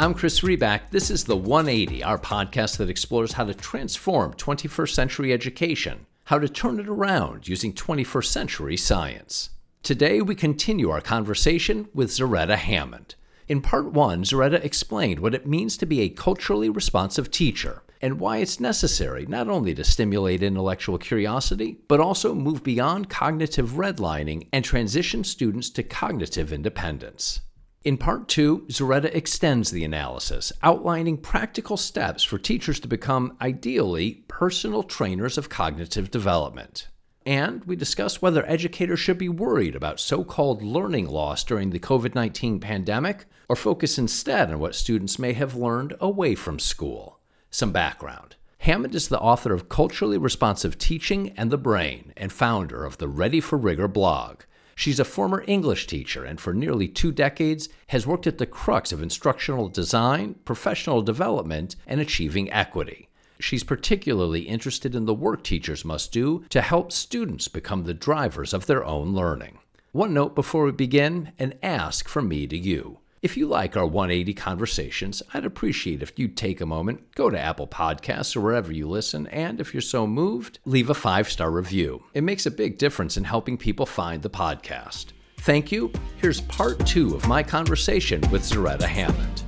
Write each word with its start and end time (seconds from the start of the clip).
I'm 0.00 0.14
Chris 0.14 0.40
Riback. 0.40 0.88
This 0.92 1.10
is 1.10 1.24
The 1.24 1.36
180, 1.36 2.02
our 2.02 2.16
podcast 2.16 2.78
that 2.78 2.88
explores 2.88 3.32
how 3.32 3.44
to 3.44 3.52
transform 3.52 4.32
21st 4.32 4.94
century 4.94 5.30
education, 5.30 6.06
how 6.24 6.38
to 6.38 6.48
turn 6.48 6.80
it 6.80 6.88
around 6.88 7.46
using 7.46 7.74
21st 7.74 8.24
century 8.24 8.78
science. 8.78 9.50
Today, 9.82 10.22
we 10.22 10.34
continue 10.34 10.88
our 10.88 11.02
conversation 11.02 11.90
with 11.92 12.08
Zaretta 12.08 12.56
Hammond. 12.56 13.14
In 13.46 13.60
part 13.60 13.92
one, 13.92 14.24
Zaretta 14.24 14.64
explained 14.64 15.20
what 15.20 15.34
it 15.34 15.46
means 15.46 15.76
to 15.76 15.84
be 15.84 16.00
a 16.00 16.08
culturally 16.08 16.70
responsive 16.70 17.30
teacher 17.30 17.82
and 18.00 18.18
why 18.18 18.38
it's 18.38 18.58
necessary 18.58 19.26
not 19.26 19.50
only 19.50 19.74
to 19.74 19.84
stimulate 19.84 20.42
intellectual 20.42 20.96
curiosity, 20.96 21.76
but 21.88 22.00
also 22.00 22.34
move 22.34 22.64
beyond 22.64 23.10
cognitive 23.10 23.72
redlining 23.72 24.48
and 24.50 24.64
transition 24.64 25.24
students 25.24 25.68
to 25.68 25.82
cognitive 25.82 26.54
independence. 26.54 27.42
In 27.82 27.96
part 27.96 28.28
two, 28.28 28.66
Zaretta 28.68 29.06
extends 29.14 29.70
the 29.70 29.84
analysis, 29.84 30.52
outlining 30.62 31.16
practical 31.16 31.78
steps 31.78 32.22
for 32.22 32.36
teachers 32.36 32.78
to 32.80 32.88
become, 32.88 33.38
ideally, 33.40 34.22
personal 34.28 34.82
trainers 34.82 35.38
of 35.38 35.48
cognitive 35.48 36.10
development. 36.10 36.88
And 37.24 37.64
we 37.64 37.76
discuss 37.76 38.20
whether 38.20 38.46
educators 38.46 39.00
should 39.00 39.16
be 39.16 39.30
worried 39.30 39.74
about 39.74 39.98
so 39.98 40.24
called 40.24 40.62
learning 40.62 41.06
loss 41.06 41.42
during 41.42 41.70
the 41.70 41.78
COVID 41.78 42.14
19 42.14 42.60
pandemic 42.60 43.24
or 43.48 43.56
focus 43.56 43.96
instead 43.96 44.50
on 44.50 44.58
what 44.58 44.74
students 44.74 45.18
may 45.18 45.32
have 45.32 45.56
learned 45.56 45.96
away 46.00 46.34
from 46.34 46.58
school. 46.58 47.18
Some 47.50 47.72
background. 47.72 48.36
Hammond 48.58 48.94
is 48.94 49.08
the 49.08 49.20
author 49.20 49.54
of 49.54 49.70
Culturally 49.70 50.18
Responsive 50.18 50.76
Teaching 50.76 51.30
and 51.30 51.50
the 51.50 51.56
Brain 51.56 52.12
and 52.14 52.30
founder 52.30 52.84
of 52.84 52.98
the 52.98 53.08
Ready 53.08 53.40
for 53.40 53.56
Rigor 53.56 53.88
blog. 53.88 54.42
She's 54.74 55.00
a 55.00 55.04
former 55.04 55.44
English 55.46 55.86
teacher 55.86 56.24
and 56.24 56.40
for 56.40 56.54
nearly 56.54 56.88
two 56.88 57.12
decades 57.12 57.68
has 57.88 58.06
worked 58.06 58.26
at 58.26 58.38
the 58.38 58.46
crux 58.46 58.92
of 58.92 59.02
instructional 59.02 59.68
design, 59.68 60.36
professional 60.44 61.02
development, 61.02 61.76
and 61.86 62.00
achieving 62.00 62.50
equity. 62.52 63.08
She's 63.40 63.64
particularly 63.64 64.42
interested 64.42 64.94
in 64.94 65.06
the 65.06 65.14
work 65.14 65.42
teachers 65.42 65.84
must 65.84 66.12
do 66.12 66.44
to 66.50 66.60
help 66.60 66.92
students 66.92 67.48
become 67.48 67.84
the 67.84 67.94
drivers 67.94 68.54
of 68.54 68.66
their 68.66 68.84
own 68.84 69.14
learning. 69.14 69.58
One 69.92 70.14
note 70.14 70.36
before 70.36 70.66
we 70.66 70.72
begin 70.72 71.32
an 71.38 71.54
ask 71.62 72.08
from 72.08 72.28
me 72.28 72.46
to 72.46 72.56
you. 72.56 72.99
If 73.22 73.36
you 73.36 73.46
like 73.46 73.76
our 73.76 73.84
180 73.84 74.32
conversations, 74.32 75.22
I'd 75.34 75.44
appreciate 75.44 76.00
if 76.00 76.18
you'd 76.18 76.38
take 76.38 76.62
a 76.62 76.66
moment, 76.66 77.14
go 77.14 77.28
to 77.28 77.38
Apple 77.38 77.66
Podcasts 77.66 78.34
or 78.34 78.40
wherever 78.40 78.72
you 78.72 78.88
listen, 78.88 79.26
and 79.26 79.60
if 79.60 79.74
you're 79.74 79.82
so 79.82 80.06
moved, 80.06 80.58
leave 80.64 80.88
a 80.88 80.94
five 80.94 81.30
star 81.30 81.50
review. 81.50 82.02
It 82.14 82.24
makes 82.24 82.46
a 82.46 82.50
big 82.50 82.78
difference 82.78 83.18
in 83.18 83.24
helping 83.24 83.58
people 83.58 83.84
find 83.84 84.22
the 84.22 84.30
podcast. 84.30 85.08
Thank 85.40 85.70
you. 85.70 85.92
Here's 86.16 86.40
part 86.40 86.86
two 86.86 87.14
of 87.14 87.28
my 87.28 87.42
conversation 87.42 88.22
with 88.30 88.40
Zaretta 88.40 88.84
Hammond. 88.84 89.42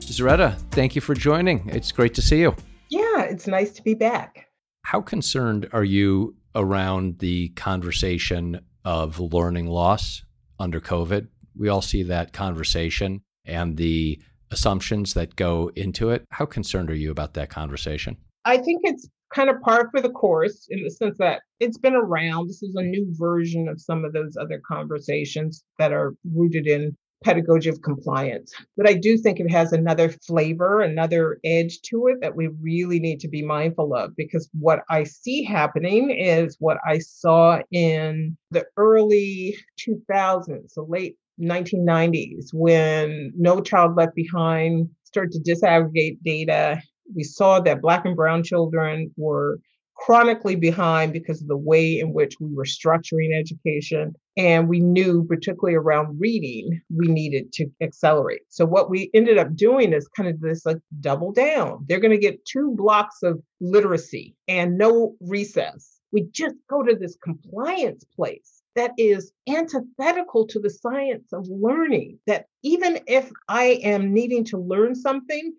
Zaretta, 0.00 0.58
thank 0.70 0.94
you 0.94 1.00
for 1.00 1.14
joining. 1.14 1.66
It's 1.70 1.92
great 1.92 2.12
to 2.12 2.20
see 2.20 2.40
you. 2.40 2.54
Yeah, 2.90 3.22
it's 3.22 3.46
nice 3.46 3.72
to 3.72 3.82
be 3.82 3.94
back. 3.94 4.48
How 4.82 5.00
concerned 5.00 5.66
are 5.72 5.84
you 5.84 6.36
around 6.54 7.20
the 7.20 7.48
conversation 7.50 8.60
of 8.84 9.18
learning 9.18 9.68
loss 9.68 10.24
under 10.58 10.78
COVID? 10.78 11.28
We 11.56 11.68
all 11.68 11.82
see 11.82 12.02
that 12.04 12.32
conversation 12.32 13.22
and 13.44 13.76
the 13.76 14.20
assumptions 14.50 15.14
that 15.14 15.36
go 15.36 15.70
into 15.74 16.10
it. 16.10 16.24
How 16.30 16.46
concerned 16.46 16.90
are 16.90 16.94
you 16.94 17.10
about 17.10 17.34
that 17.34 17.50
conversation? 17.50 18.16
I 18.44 18.58
think 18.58 18.80
it's 18.84 19.08
kind 19.34 19.48
of 19.48 19.60
par 19.62 19.88
for 19.90 20.00
the 20.00 20.10
course 20.10 20.66
in 20.68 20.82
the 20.82 20.90
sense 20.90 21.16
that 21.18 21.40
it's 21.58 21.78
been 21.78 21.94
around. 21.94 22.48
This 22.48 22.62
is 22.62 22.74
a 22.76 22.82
new 22.82 23.06
version 23.12 23.68
of 23.68 23.80
some 23.80 24.04
of 24.04 24.12
those 24.12 24.36
other 24.36 24.60
conversations 24.66 25.64
that 25.78 25.92
are 25.92 26.14
rooted 26.34 26.66
in 26.66 26.96
pedagogy 27.22 27.68
of 27.68 27.80
compliance. 27.82 28.52
But 28.76 28.88
I 28.88 28.94
do 28.94 29.16
think 29.16 29.38
it 29.38 29.50
has 29.50 29.72
another 29.72 30.10
flavor, 30.26 30.80
another 30.80 31.38
edge 31.44 31.80
to 31.82 32.08
it 32.08 32.20
that 32.20 32.34
we 32.34 32.48
really 32.60 32.98
need 32.98 33.20
to 33.20 33.28
be 33.28 33.42
mindful 33.42 33.94
of 33.94 34.14
because 34.16 34.50
what 34.58 34.80
I 34.90 35.04
see 35.04 35.44
happening 35.44 36.10
is 36.10 36.56
what 36.58 36.78
I 36.86 36.98
saw 36.98 37.60
in 37.70 38.36
the 38.50 38.66
early 38.76 39.56
2000s, 39.78 40.74
the 40.74 40.82
late 40.82 41.16
1990s 41.40 42.50
when 42.52 43.32
No 43.36 43.60
Child 43.60 43.96
Left 43.96 44.14
Behind 44.14 44.88
started 45.04 45.32
to 45.32 45.54
disaggregate 45.54 46.18
data. 46.24 46.82
We 47.14 47.24
saw 47.24 47.60
that 47.60 47.82
Black 47.82 48.04
and 48.04 48.16
Brown 48.16 48.42
children 48.42 49.12
were 49.16 49.58
chronically 49.94 50.56
behind 50.56 51.12
because 51.12 51.42
of 51.42 51.48
the 51.48 51.56
way 51.56 51.98
in 51.98 52.12
which 52.12 52.34
we 52.40 52.52
were 52.52 52.64
structuring 52.64 53.38
education. 53.38 54.14
And 54.36 54.68
we 54.68 54.80
knew, 54.80 55.24
particularly 55.24 55.76
around 55.76 56.18
reading, 56.18 56.80
we 56.94 57.06
needed 57.06 57.52
to 57.54 57.66
accelerate. 57.82 58.40
So, 58.48 58.64
what 58.64 58.88
we 58.88 59.10
ended 59.14 59.38
up 59.38 59.54
doing 59.54 59.92
is 59.92 60.08
kind 60.08 60.28
of 60.28 60.40
this 60.40 60.64
like 60.64 60.78
double 61.00 61.32
down. 61.32 61.84
They're 61.86 62.00
going 62.00 62.12
to 62.12 62.18
get 62.18 62.44
two 62.46 62.72
blocks 62.76 63.22
of 63.22 63.40
literacy 63.60 64.34
and 64.48 64.78
no 64.78 65.14
recess. 65.20 66.00
We 66.12 66.28
just 66.32 66.56
go 66.68 66.82
to 66.82 66.94
this 66.94 67.16
compliance 67.22 68.04
place 68.16 68.61
that 68.74 68.92
is 68.98 69.32
antithetical 69.48 70.46
to 70.46 70.58
the 70.58 70.70
science 70.70 71.32
of 71.32 71.46
learning. 71.48 72.18
That 72.26 72.46
even 72.62 73.00
if 73.06 73.30
I 73.48 73.80
am 73.82 74.12
needing 74.12 74.44
to 74.46 74.58
learn 74.58 74.94
something, 74.94 75.54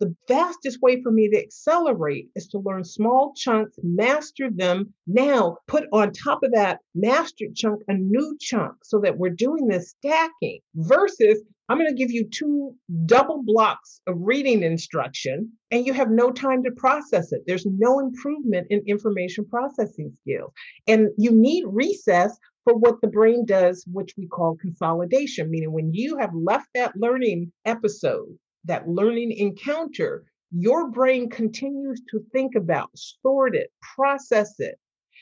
the 0.00 0.14
fastest 0.28 0.80
way 0.80 1.02
for 1.02 1.10
me 1.10 1.28
to 1.28 1.38
accelerate 1.38 2.28
is 2.36 2.46
to 2.48 2.58
learn 2.58 2.84
small 2.84 3.32
chunks, 3.34 3.76
master 3.82 4.48
them. 4.48 4.94
Now, 5.06 5.58
put 5.66 5.84
on 5.92 6.12
top 6.12 6.44
of 6.44 6.52
that 6.52 6.78
mastered 6.94 7.56
chunk 7.56 7.82
a 7.88 7.94
new 7.94 8.36
chunk 8.40 8.74
so 8.84 9.00
that 9.00 9.18
we're 9.18 9.30
doing 9.30 9.66
this 9.66 9.90
stacking 9.90 10.60
versus 10.76 11.42
I'm 11.68 11.78
going 11.78 11.90
to 11.90 11.94
give 11.94 12.10
you 12.10 12.26
two 12.28 12.74
double 13.04 13.42
blocks 13.44 14.00
of 14.06 14.16
reading 14.18 14.62
instruction 14.62 15.52
and 15.70 15.86
you 15.86 15.92
have 15.92 16.10
no 16.10 16.30
time 16.30 16.62
to 16.64 16.70
process 16.70 17.30
it. 17.32 17.42
There's 17.46 17.66
no 17.66 17.98
improvement 17.98 18.68
in 18.70 18.82
information 18.86 19.44
processing 19.44 20.12
skills. 20.20 20.52
And 20.86 21.08
you 21.18 21.30
need 21.30 21.64
recess 21.66 22.38
what 22.74 23.00
the 23.00 23.08
brain 23.08 23.44
does, 23.44 23.84
which 23.90 24.14
we 24.16 24.26
call 24.26 24.56
consolidation, 24.56 25.50
meaning 25.50 25.72
when 25.72 25.92
you 25.92 26.16
have 26.18 26.34
left 26.34 26.68
that 26.74 26.96
learning 26.96 27.52
episode, 27.64 28.38
that 28.64 28.88
learning 28.88 29.32
encounter, 29.32 30.24
your 30.50 30.90
brain 30.90 31.28
continues 31.28 32.02
to 32.10 32.24
think 32.32 32.54
about, 32.54 32.90
sort 32.94 33.54
it, 33.54 33.70
process 33.96 34.58
it. 34.58 34.78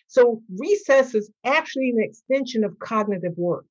So 0.09 0.41
recess 0.59 1.15
is 1.15 1.31
actually 1.45 1.91
an 1.91 2.01
extension 2.01 2.65
of 2.65 2.79
cognitive 2.79 3.37
work. 3.37 3.67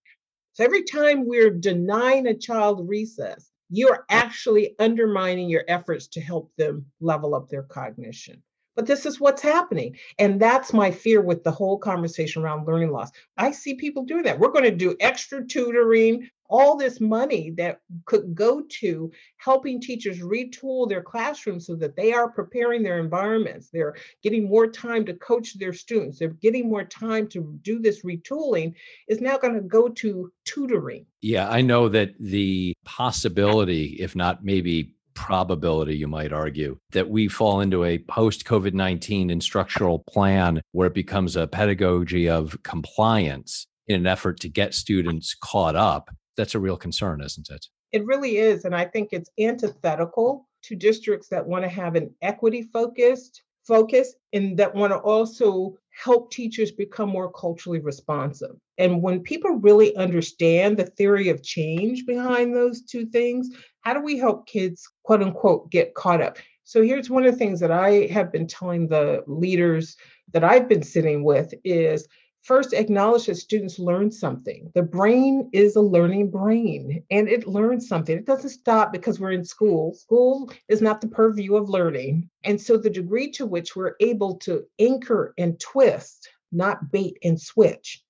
So 0.54 0.64
every 0.64 0.84
time 0.84 1.26
we're 1.26 1.52
denying 1.52 2.28
a 2.28 2.38
child 2.38 2.88
recess, 2.88 3.52
you're 3.70 4.06
actually 4.10 4.76
undermining 4.80 5.50
your 5.50 5.64
efforts 5.68 6.08
to 6.10 6.22
help 6.22 6.52
them 6.58 6.86
level 7.02 7.36
up 7.36 7.50
their 7.50 7.64
cognition. 7.64 8.42
But 8.76 8.86
this 8.86 9.06
is 9.06 9.20
what's 9.20 9.42
happening. 9.42 9.98
And 10.20 10.40
that's 10.40 10.74
my 10.74 10.92
fear 10.92 11.22
with 11.22 11.44
the 11.44 11.52
whole 11.52 11.78
conversation 11.78 12.44
around 12.44 12.68
learning 12.68 12.92
loss. 12.92 13.12
I 13.38 13.52
see 13.52 13.76
people 13.76 14.04
doing 14.04 14.24
that. 14.24 14.40
We're 14.40 14.52
going 14.52 14.66
to 14.66 14.72
do 14.72 14.96
extra 15.00 15.46
tutoring, 15.46 16.30
all 16.48 16.78
this 16.78 17.02
money 17.02 17.52
that 17.58 17.80
could 18.06 18.36
go 18.36 18.62
to 18.70 19.12
helping 19.38 19.82
teachers 19.82 20.20
retool 20.20 20.88
their 20.88 21.02
classrooms 21.02 21.66
so 21.66 21.76
that 21.76 21.96
they 21.96 22.14
are 22.14 22.30
preparing 22.30 22.84
their 22.84 23.00
environments. 23.00 23.70
They're 23.70 23.96
getting 24.22 24.48
more 24.48 24.68
time 24.68 25.06
to 25.06 25.14
coach 25.16 25.58
their 25.58 25.74
students. 25.74 26.20
They're 26.20 26.30
getting 26.30 26.70
more 26.70 26.84
time 26.84 27.28
to 27.30 27.58
do 27.64 27.80
this 27.80 28.04
retooling 28.04 28.76
is 29.08 29.22
now 29.22 29.38
going 29.38 29.56
to 29.56 29.62
go 29.62 29.90
to 29.90 30.32
tutoring. 30.44 31.06
Yeah, 31.22 31.50
I 31.50 31.62
know 31.62 31.90
that 31.90 32.14
the 32.20 32.76
possibility, 32.86 33.98
if 34.00 34.16
not 34.16 34.44
maybe 34.44 34.95
probability, 35.16 35.96
you 35.96 36.08
might 36.08 36.32
argue, 36.32 36.78
that 36.92 37.10
we 37.10 37.28
fall 37.28 37.62
into 37.62 37.84
a 37.84 37.98
post 37.98 38.46
COVID 38.46 38.74
19 38.74 39.30
instructional 39.30 40.00
plan 40.08 40.62
where 40.74 40.88
it 40.88 40.94
becomes 40.94 41.36
a 41.36 41.48
pedagogy 41.48 42.30
of 42.30 42.58
compliance 42.64 43.68
in 43.88 43.96
an 43.96 44.08
effort 44.08 44.40
to 44.42 44.50
get 44.50 44.74
students 44.74 45.36
caught 45.36 45.76
up. 45.76 46.10
That's 46.38 46.56
a 46.56 46.60
real 46.60 46.78
concern, 46.78 47.22
isn't 47.22 47.50
it? 47.50 47.66
It 47.92 48.06
really 48.06 48.38
is. 48.38 48.66
And 48.66 48.76
I 48.76 48.86
think 48.86 49.10
it's 49.12 49.30
antithetical 49.40 50.48
to 50.64 50.76
districts 50.76 51.30
that 51.30 51.46
want 51.46 51.64
to 51.64 51.70
have 51.70 51.96
an 51.96 52.14
equity 52.22 52.64
focused 52.74 53.42
focus 53.66 54.14
and 54.34 54.58
that 54.58 54.76
want 54.76 54.92
to 54.92 54.98
also 54.98 55.78
help 56.04 56.32
teachers 56.32 56.72
become 56.72 57.10
more 57.10 57.32
culturally 57.32 57.80
responsive. 57.80 58.56
And 58.78 59.02
when 59.02 59.22
people 59.22 59.52
really 59.52 59.96
understand 59.96 60.78
the 60.78 60.86
theory 60.86 61.30
of 61.30 61.42
change 61.42 62.06
behind 62.06 62.54
those 62.54 62.82
two 62.82 63.06
things, 63.06 63.50
how 63.86 63.94
do 63.94 64.02
we 64.02 64.18
help 64.18 64.48
kids, 64.48 64.90
quote 65.04 65.22
unquote, 65.22 65.70
get 65.70 65.94
caught 65.94 66.22
up? 66.22 66.38
So 66.64 66.82
here's 66.82 67.10
one 67.10 67.24
of 67.26 67.32
the 67.32 67.38
things 67.38 67.60
that 67.60 67.72
I 67.72 68.08
have 68.12 68.32
been 68.32 68.48
telling 68.48 68.88
the 68.88 69.24
leaders 69.28 69.96
that 70.34 70.44
I've 70.44 70.68
been 70.68 70.82
sitting 70.82 71.24
with 71.24 71.54
is 71.64 72.08
first 72.42 72.74
acknowledge 72.74 73.28
that 73.28 73.36
students 73.36 73.78
learn 73.78 74.12
something. 74.12 74.72
The 74.74 74.82
brain 74.82 75.50
is 75.54 75.76
a 75.76 75.82
learning 75.82 76.32
brain 76.32 77.04
and 77.12 77.30
it 77.30 77.48
learns 77.48 77.88
something. 77.88 78.18
It 78.18 78.26
doesn't 78.26 78.50
stop 78.50 78.92
because 78.92 79.20
we're 79.20 79.32
in 79.32 79.46
school. 79.46 79.94
School 79.94 80.52
is 80.68 80.82
not 80.82 81.02
the 81.02 81.08
purview 81.08 81.56
of 81.56 81.70
learning. 81.70 82.28
And 82.44 82.60
so 82.60 82.78
the 82.78 82.90
degree 82.90 83.30
to 83.34 83.46
which 83.46 83.76
we're 83.76 83.96
able 84.00 84.38
to 84.38 84.64
anchor 84.80 85.36
and 85.38 85.60
twist, 85.60 86.28
not 86.52 86.92
bait 86.92 87.18
and 87.24 87.40
switch. 87.40 88.04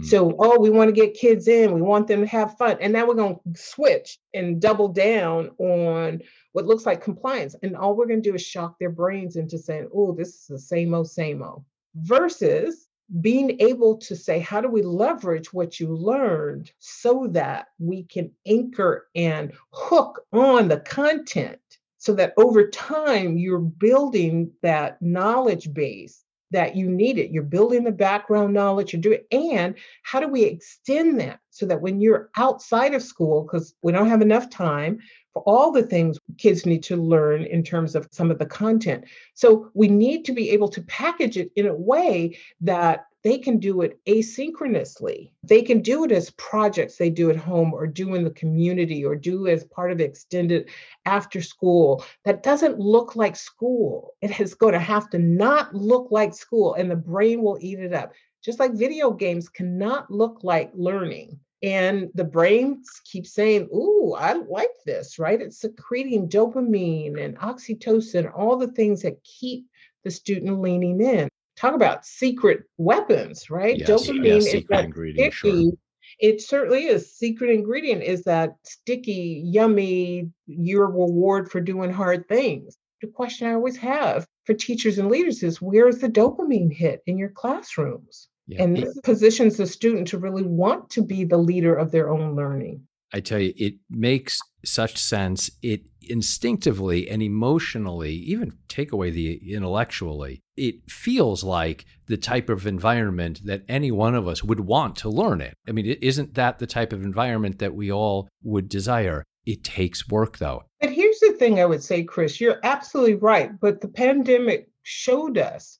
Mm. 0.00 0.06
So, 0.06 0.34
oh, 0.38 0.58
we 0.58 0.70
want 0.70 0.88
to 0.88 0.92
get 0.92 1.14
kids 1.14 1.48
in, 1.48 1.74
we 1.74 1.82
want 1.82 2.06
them 2.06 2.20
to 2.20 2.26
have 2.26 2.56
fun. 2.56 2.76
And 2.80 2.92
now 2.92 3.06
we're 3.06 3.14
going 3.14 3.36
to 3.36 3.60
switch 3.60 4.18
and 4.34 4.60
double 4.60 4.88
down 4.88 5.50
on 5.58 6.22
what 6.52 6.66
looks 6.66 6.86
like 6.86 7.02
compliance. 7.02 7.54
And 7.62 7.76
all 7.76 7.96
we're 7.96 8.06
going 8.06 8.22
to 8.22 8.30
do 8.30 8.34
is 8.34 8.42
shock 8.42 8.78
their 8.78 8.90
brains 8.90 9.36
into 9.36 9.58
saying, 9.58 9.88
oh, 9.94 10.12
this 10.12 10.28
is 10.28 10.46
the 10.46 10.58
same 10.58 10.94
old, 10.94 11.10
same 11.10 11.42
old. 11.42 11.64
Versus 11.96 12.88
being 13.20 13.60
able 13.60 13.96
to 13.96 14.14
say, 14.14 14.38
how 14.38 14.60
do 14.60 14.68
we 14.68 14.82
leverage 14.82 15.52
what 15.52 15.80
you 15.80 15.88
learned 15.94 16.70
so 16.78 17.26
that 17.30 17.68
we 17.78 18.02
can 18.04 18.30
anchor 18.46 19.08
and 19.14 19.52
hook 19.72 20.22
on 20.32 20.68
the 20.68 20.80
content 20.80 21.58
so 21.96 22.14
that 22.14 22.34
over 22.36 22.68
time 22.68 23.36
you're 23.36 23.58
building 23.58 24.52
that 24.62 25.00
knowledge 25.02 25.72
base 25.72 26.24
that 26.50 26.76
you 26.76 26.88
need 26.88 27.18
it. 27.18 27.30
You're 27.30 27.42
building 27.42 27.84
the 27.84 27.92
background 27.92 28.54
knowledge, 28.54 28.92
you're 28.92 29.02
doing, 29.02 29.20
and 29.30 29.74
how 30.02 30.20
do 30.20 30.28
we 30.28 30.44
extend 30.44 31.20
that 31.20 31.40
so 31.50 31.66
that 31.66 31.80
when 31.80 32.00
you're 32.00 32.30
outside 32.36 32.94
of 32.94 33.02
school, 33.02 33.42
because 33.42 33.74
we 33.82 33.92
don't 33.92 34.08
have 34.08 34.22
enough 34.22 34.48
time 34.48 34.98
for 35.32 35.42
all 35.42 35.70
the 35.70 35.82
things 35.82 36.18
kids 36.38 36.64
need 36.64 36.82
to 36.84 36.96
learn 36.96 37.42
in 37.42 37.62
terms 37.62 37.94
of 37.94 38.08
some 38.10 38.30
of 38.30 38.38
the 38.38 38.46
content. 38.46 39.04
So 39.34 39.70
we 39.74 39.88
need 39.88 40.24
to 40.24 40.32
be 40.32 40.50
able 40.50 40.68
to 40.68 40.82
package 40.82 41.36
it 41.36 41.50
in 41.56 41.66
a 41.66 41.74
way 41.74 42.38
that 42.60 43.04
they 43.28 43.36
can 43.36 43.58
do 43.58 43.82
it 43.82 44.02
asynchronously. 44.06 45.30
They 45.42 45.60
can 45.60 45.82
do 45.82 46.04
it 46.04 46.12
as 46.12 46.30
projects 46.30 46.96
they 46.96 47.10
do 47.10 47.28
at 47.28 47.36
home 47.36 47.74
or 47.74 47.86
do 47.86 48.14
in 48.14 48.24
the 48.24 48.30
community 48.30 49.04
or 49.04 49.16
do 49.16 49.48
as 49.48 49.64
part 49.64 49.92
of 49.92 50.00
extended 50.00 50.70
after 51.04 51.42
school. 51.42 52.02
That 52.24 52.42
doesn't 52.42 52.78
look 52.78 53.16
like 53.16 53.36
school. 53.36 54.14
It 54.22 54.40
is 54.40 54.54
going 54.54 54.72
to 54.72 54.78
have 54.78 55.10
to 55.10 55.18
not 55.18 55.74
look 55.74 56.10
like 56.10 56.32
school, 56.32 56.72
and 56.72 56.90
the 56.90 56.96
brain 56.96 57.42
will 57.42 57.58
eat 57.60 57.80
it 57.80 57.92
up. 57.92 58.14
Just 58.42 58.58
like 58.58 58.72
video 58.72 59.10
games 59.10 59.50
cannot 59.50 60.10
look 60.10 60.38
like 60.42 60.70
learning. 60.72 61.38
And 61.62 62.08
the 62.14 62.24
brain 62.24 62.82
keeps 63.04 63.34
saying, 63.34 63.68
Ooh, 63.74 64.14
I 64.18 64.32
like 64.32 64.72
this, 64.86 65.18
right? 65.18 65.42
It's 65.42 65.60
secreting 65.60 66.30
dopamine 66.30 67.22
and 67.22 67.36
oxytocin, 67.36 68.32
all 68.34 68.56
the 68.56 68.72
things 68.72 69.02
that 69.02 69.22
keep 69.22 69.66
the 70.02 70.10
student 70.10 70.62
leaning 70.62 71.02
in 71.02 71.28
talk 71.58 71.74
about 71.74 72.06
secret 72.06 72.64
weapons, 72.76 73.50
right? 73.50 73.78
Yes, 73.78 73.88
Dopamine 73.88 74.24
yes, 74.24 74.54
is 74.54 74.64
that 74.68 74.84
ingredient, 74.84 75.34
sticky. 75.34 75.64
Sure. 75.64 75.72
It 76.20 76.40
certainly 76.40 76.86
is. 76.86 77.14
Secret 77.14 77.50
ingredient 77.50 78.02
is 78.02 78.24
that 78.24 78.54
sticky, 78.64 79.42
yummy, 79.44 80.30
your 80.46 80.86
reward 80.86 81.50
for 81.50 81.60
doing 81.60 81.92
hard 81.92 82.26
things. 82.28 82.76
The 83.02 83.08
question 83.08 83.46
I 83.46 83.54
always 83.54 83.76
have 83.76 84.26
for 84.44 84.54
teachers 84.54 84.98
and 84.98 85.08
leaders 85.08 85.42
is 85.42 85.62
where's 85.62 85.98
the 85.98 86.08
dopamine 86.08 86.72
hit 86.72 87.02
in 87.06 87.18
your 87.18 87.28
classrooms? 87.28 88.28
Yeah. 88.48 88.62
And 88.62 88.76
this 88.76 88.98
positions 89.04 89.58
the 89.58 89.66
student 89.66 90.08
to 90.08 90.18
really 90.18 90.42
want 90.42 90.88
to 90.90 91.02
be 91.02 91.24
the 91.24 91.36
leader 91.36 91.74
of 91.74 91.90
their 91.92 92.10
own 92.10 92.34
learning. 92.34 92.87
I 93.12 93.20
tell 93.20 93.38
you, 93.38 93.52
it 93.56 93.74
makes 93.90 94.38
such 94.64 94.98
sense. 94.98 95.50
It 95.62 95.82
instinctively 96.08 97.08
and 97.08 97.22
emotionally, 97.22 98.12
even 98.12 98.52
take 98.68 98.92
away 98.92 99.10
the 99.10 99.52
intellectually, 99.52 100.42
it 100.56 100.90
feels 100.90 101.44
like 101.44 101.84
the 102.06 102.16
type 102.16 102.48
of 102.48 102.66
environment 102.66 103.40
that 103.44 103.64
any 103.68 103.90
one 103.90 104.14
of 104.14 104.26
us 104.26 104.42
would 104.42 104.60
want 104.60 104.96
to 104.96 105.08
learn 105.08 105.40
it. 105.40 105.54
I 105.68 105.72
mean, 105.72 105.86
isn't 105.86 106.34
that 106.34 106.58
the 106.58 106.66
type 106.66 106.92
of 106.92 107.02
environment 107.02 107.58
that 107.58 107.74
we 107.74 107.92
all 107.92 108.28
would 108.42 108.68
desire? 108.68 109.24
It 109.46 109.64
takes 109.64 110.08
work, 110.08 110.38
though. 110.38 110.64
But 110.80 110.90
here's 110.90 111.20
the 111.20 111.32
thing 111.38 111.60
I 111.60 111.66
would 111.66 111.82
say, 111.82 112.02
Chris, 112.02 112.40
you're 112.40 112.60
absolutely 112.64 113.14
right. 113.14 113.50
But 113.60 113.80
the 113.80 113.88
pandemic 113.88 114.68
showed 114.82 115.38
us 115.38 115.78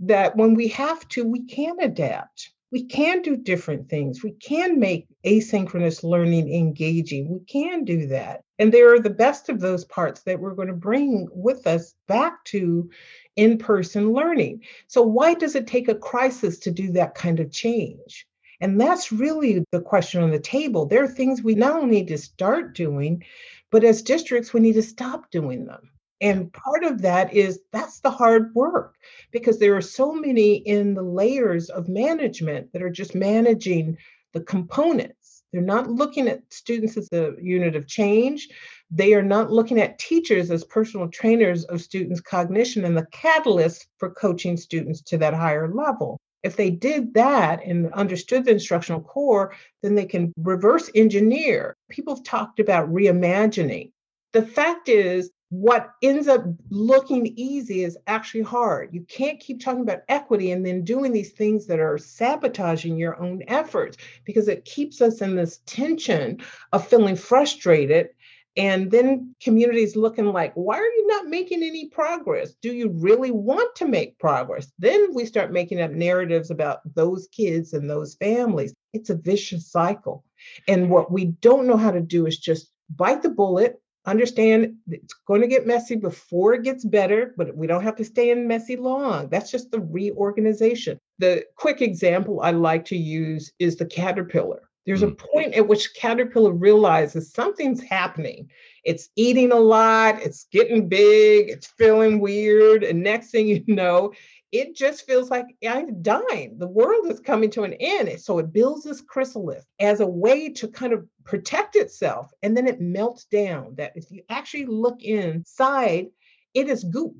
that 0.00 0.36
when 0.36 0.54
we 0.54 0.68
have 0.68 1.08
to, 1.08 1.24
we 1.24 1.44
can 1.46 1.76
adapt 1.80 2.50
we 2.70 2.84
can 2.84 3.22
do 3.22 3.36
different 3.36 3.88
things. 3.88 4.22
We 4.22 4.32
can 4.32 4.78
make 4.78 5.06
asynchronous 5.24 6.04
learning 6.04 6.52
engaging. 6.52 7.30
We 7.30 7.40
can 7.40 7.84
do 7.84 8.06
that. 8.08 8.42
And 8.58 8.72
there 8.72 8.92
are 8.92 9.00
the 9.00 9.10
best 9.10 9.48
of 9.48 9.60
those 9.60 9.84
parts 9.84 10.22
that 10.22 10.38
we're 10.38 10.54
going 10.54 10.68
to 10.68 10.74
bring 10.74 11.28
with 11.32 11.66
us 11.66 11.94
back 12.06 12.44
to 12.46 12.90
in 13.36 13.56
person 13.56 14.12
learning. 14.12 14.62
So, 14.88 15.02
why 15.02 15.34
does 15.34 15.54
it 15.54 15.66
take 15.66 15.88
a 15.88 15.94
crisis 15.94 16.58
to 16.60 16.70
do 16.70 16.92
that 16.92 17.14
kind 17.14 17.40
of 17.40 17.52
change? 17.52 18.26
And 18.60 18.80
that's 18.80 19.12
really 19.12 19.64
the 19.70 19.80
question 19.80 20.22
on 20.22 20.30
the 20.30 20.40
table. 20.40 20.86
There 20.86 21.04
are 21.04 21.08
things 21.08 21.42
we 21.42 21.54
not 21.54 21.76
only 21.76 22.00
need 22.00 22.08
to 22.08 22.18
start 22.18 22.74
doing, 22.74 23.22
but 23.70 23.84
as 23.84 24.02
districts, 24.02 24.52
we 24.52 24.60
need 24.60 24.72
to 24.74 24.82
stop 24.82 25.30
doing 25.30 25.64
them. 25.64 25.90
And 26.20 26.52
part 26.52 26.84
of 26.84 27.02
that 27.02 27.32
is 27.32 27.60
that's 27.72 28.00
the 28.00 28.10
hard 28.10 28.54
work 28.54 28.96
because 29.30 29.58
there 29.58 29.76
are 29.76 29.80
so 29.80 30.12
many 30.12 30.56
in 30.56 30.94
the 30.94 31.02
layers 31.02 31.70
of 31.70 31.88
management 31.88 32.72
that 32.72 32.82
are 32.82 32.90
just 32.90 33.14
managing 33.14 33.96
the 34.32 34.40
components. 34.40 35.44
They're 35.52 35.62
not 35.62 35.90
looking 35.90 36.28
at 36.28 36.42
students 36.52 36.96
as 36.96 37.08
a 37.12 37.34
unit 37.40 37.76
of 37.76 37.86
change. 37.86 38.48
They 38.90 39.14
are 39.14 39.22
not 39.22 39.50
looking 39.50 39.80
at 39.80 39.98
teachers 39.98 40.50
as 40.50 40.64
personal 40.64 41.08
trainers 41.08 41.64
of 41.64 41.80
students' 41.80 42.20
cognition 42.20 42.84
and 42.84 42.96
the 42.96 43.06
catalyst 43.12 43.86
for 43.98 44.10
coaching 44.10 44.56
students 44.56 45.00
to 45.02 45.18
that 45.18 45.34
higher 45.34 45.72
level. 45.72 46.20
If 46.42 46.56
they 46.56 46.70
did 46.70 47.14
that 47.14 47.64
and 47.64 47.92
understood 47.92 48.44
the 48.44 48.52
instructional 48.52 49.00
core, 49.00 49.54
then 49.82 49.94
they 49.94 50.06
can 50.06 50.32
reverse 50.36 50.90
engineer. 50.94 51.76
People 51.90 52.14
have 52.16 52.24
talked 52.24 52.60
about 52.60 52.92
reimagining. 52.92 53.92
The 54.32 54.42
fact 54.42 54.88
is, 54.88 55.30
what 55.50 55.94
ends 56.02 56.28
up 56.28 56.44
looking 56.68 57.26
easy 57.26 57.82
is 57.82 57.96
actually 58.06 58.42
hard. 58.42 58.92
You 58.92 59.02
can't 59.02 59.40
keep 59.40 59.60
talking 59.60 59.82
about 59.82 60.02
equity 60.08 60.52
and 60.52 60.64
then 60.64 60.84
doing 60.84 61.12
these 61.12 61.32
things 61.32 61.66
that 61.66 61.80
are 61.80 61.96
sabotaging 61.96 62.98
your 62.98 63.20
own 63.20 63.42
efforts 63.48 63.96
because 64.24 64.48
it 64.48 64.66
keeps 64.66 65.00
us 65.00 65.22
in 65.22 65.36
this 65.36 65.60
tension 65.64 66.40
of 66.72 66.86
feeling 66.86 67.16
frustrated. 67.16 68.10
And 68.58 68.90
then 68.90 69.34
communities 69.40 69.94
looking 69.94 70.26
like, 70.26 70.52
why 70.54 70.78
are 70.78 70.82
you 70.82 71.06
not 71.06 71.28
making 71.28 71.62
any 71.62 71.86
progress? 71.86 72.54
Do 72.60 72.72
you 72.72 72.90
really 72.90 73.30
want 73.30 73.74
to 73.76 73.86
make 73.86 74.18
progress? 74.18 74.70
Then 74.78 75.14
we 75.14 75.24
start 75.24 75.52
making 75.52 75.80
up 75.80 75.92
narratives 75.92 76.50
about 76.50 76.80
those 76.94 77.28
kids 77.28 77.72
and 77.72 77.88
those 77.88 78.16
families. 78.16 78.74
It's 78.92 79.10
a 79.10 79.14
vicious 79.14 79.70
cycle. 79.70 80.24
And 80.66 80.90
what 80.90 81.10
we 81.10 81.26
don't 81.26 81.66
know 81.66 81.76
how 81.76 81.92
to 81.92 82.00
do 82.00 82.26
is 82.26 82.36
just 82.36 82.70
bite 82.90 83.22
the 83.22 83.30
bullet, 83.30 83.80
understand 84.10 84.76
it's 84.88 85.14
going 85.26 85.40
to 85.40 85.46
get 85.46 85.66
messy 85.66 85.96
before 85.96 86.54
it 86.54 86.62
gets 86.62 86.84
better, 86.84 87.34
but 87.36 87.56
we 87.56 87.66
don't 87.66 87.82
have 87.82 87.96
to 87.96 88.04
stay 88.04 88.30
in 88.30 88.48
messy 88.48 88.76
long. 88.76 89.28
That's 89.28 89.50
just 89.50 89.70
the 89.70 89.80
reorganization. 89.80 90.98
The 91.18 91.44
quick 91.56 91.82
example 91.82 92.40
I 92.40 92.52
like 92.52 92.84
to 92.86 92.96
use 92.96 93.52
is 93.58 93.76
the 93.76 93.86
caterpillar. 93.86 94.68
There's 94.88 95.02
a 95.02 95.08
mm. 95.08 95.18
point 95.18 95.52
at 95.52 95.68
which 95.68 95.94
caterpillar 95.94 96.52
realizes 96.52 97.32
something's 97.32 97.82
happening. 97.82 98.50
It's 98.84 99.10
eating 99.16 99.52
a 99.52 99.56
lot, 99.56 100.22
it's 100.22 100.46
getting 100.50 100.88
big, 100.88 101.50
it's 101.50 101.66
feeling 101.66 102.20
weird, 102.20 102.84
and 102.84 103.02
next 103.02 103.30
thing 103.30 103.48
you 103.48 103.62
know, 103.74 104.14
it 104.50 104.74
just 104.74 105.06
feels 105.06 105.30
like 105.30 105.46
I'm 105.66 106.02
dying. 106.02 106.56
The 106.58 106.68
world 106.68 107.10
is 107.10 107.20
coming 107.20 107.50
to 107.50 107.64
an 107.64 107.74
end. 107.74 108.20
So 108.20 108.38
it 108.38 108.52
builds 108.52 108.84
this 108.84 109.00
chrysalis 109.00 109.66
as 109.78 110.00
a 110.00 110.06
way 110.06 110.48
to 110.54 110.68
kind 110.68 110.92
of 110.92 111.06
protect 111.24 111.76
itself. 111.76 112.32
And 112.42 112.56
then 112.56 112.66
it 112.66 112.80
melts 112.80 113.26
down. 113.26 113.74
That 113.76 113.92
if 113.94 114.10
you 114.10 114.22
actually 114.30 114.66
look 114.66 115.02
inside, 115.02 116.06
it 116.54 116.68
is 116.68 116.84
goop. 116.84 117.14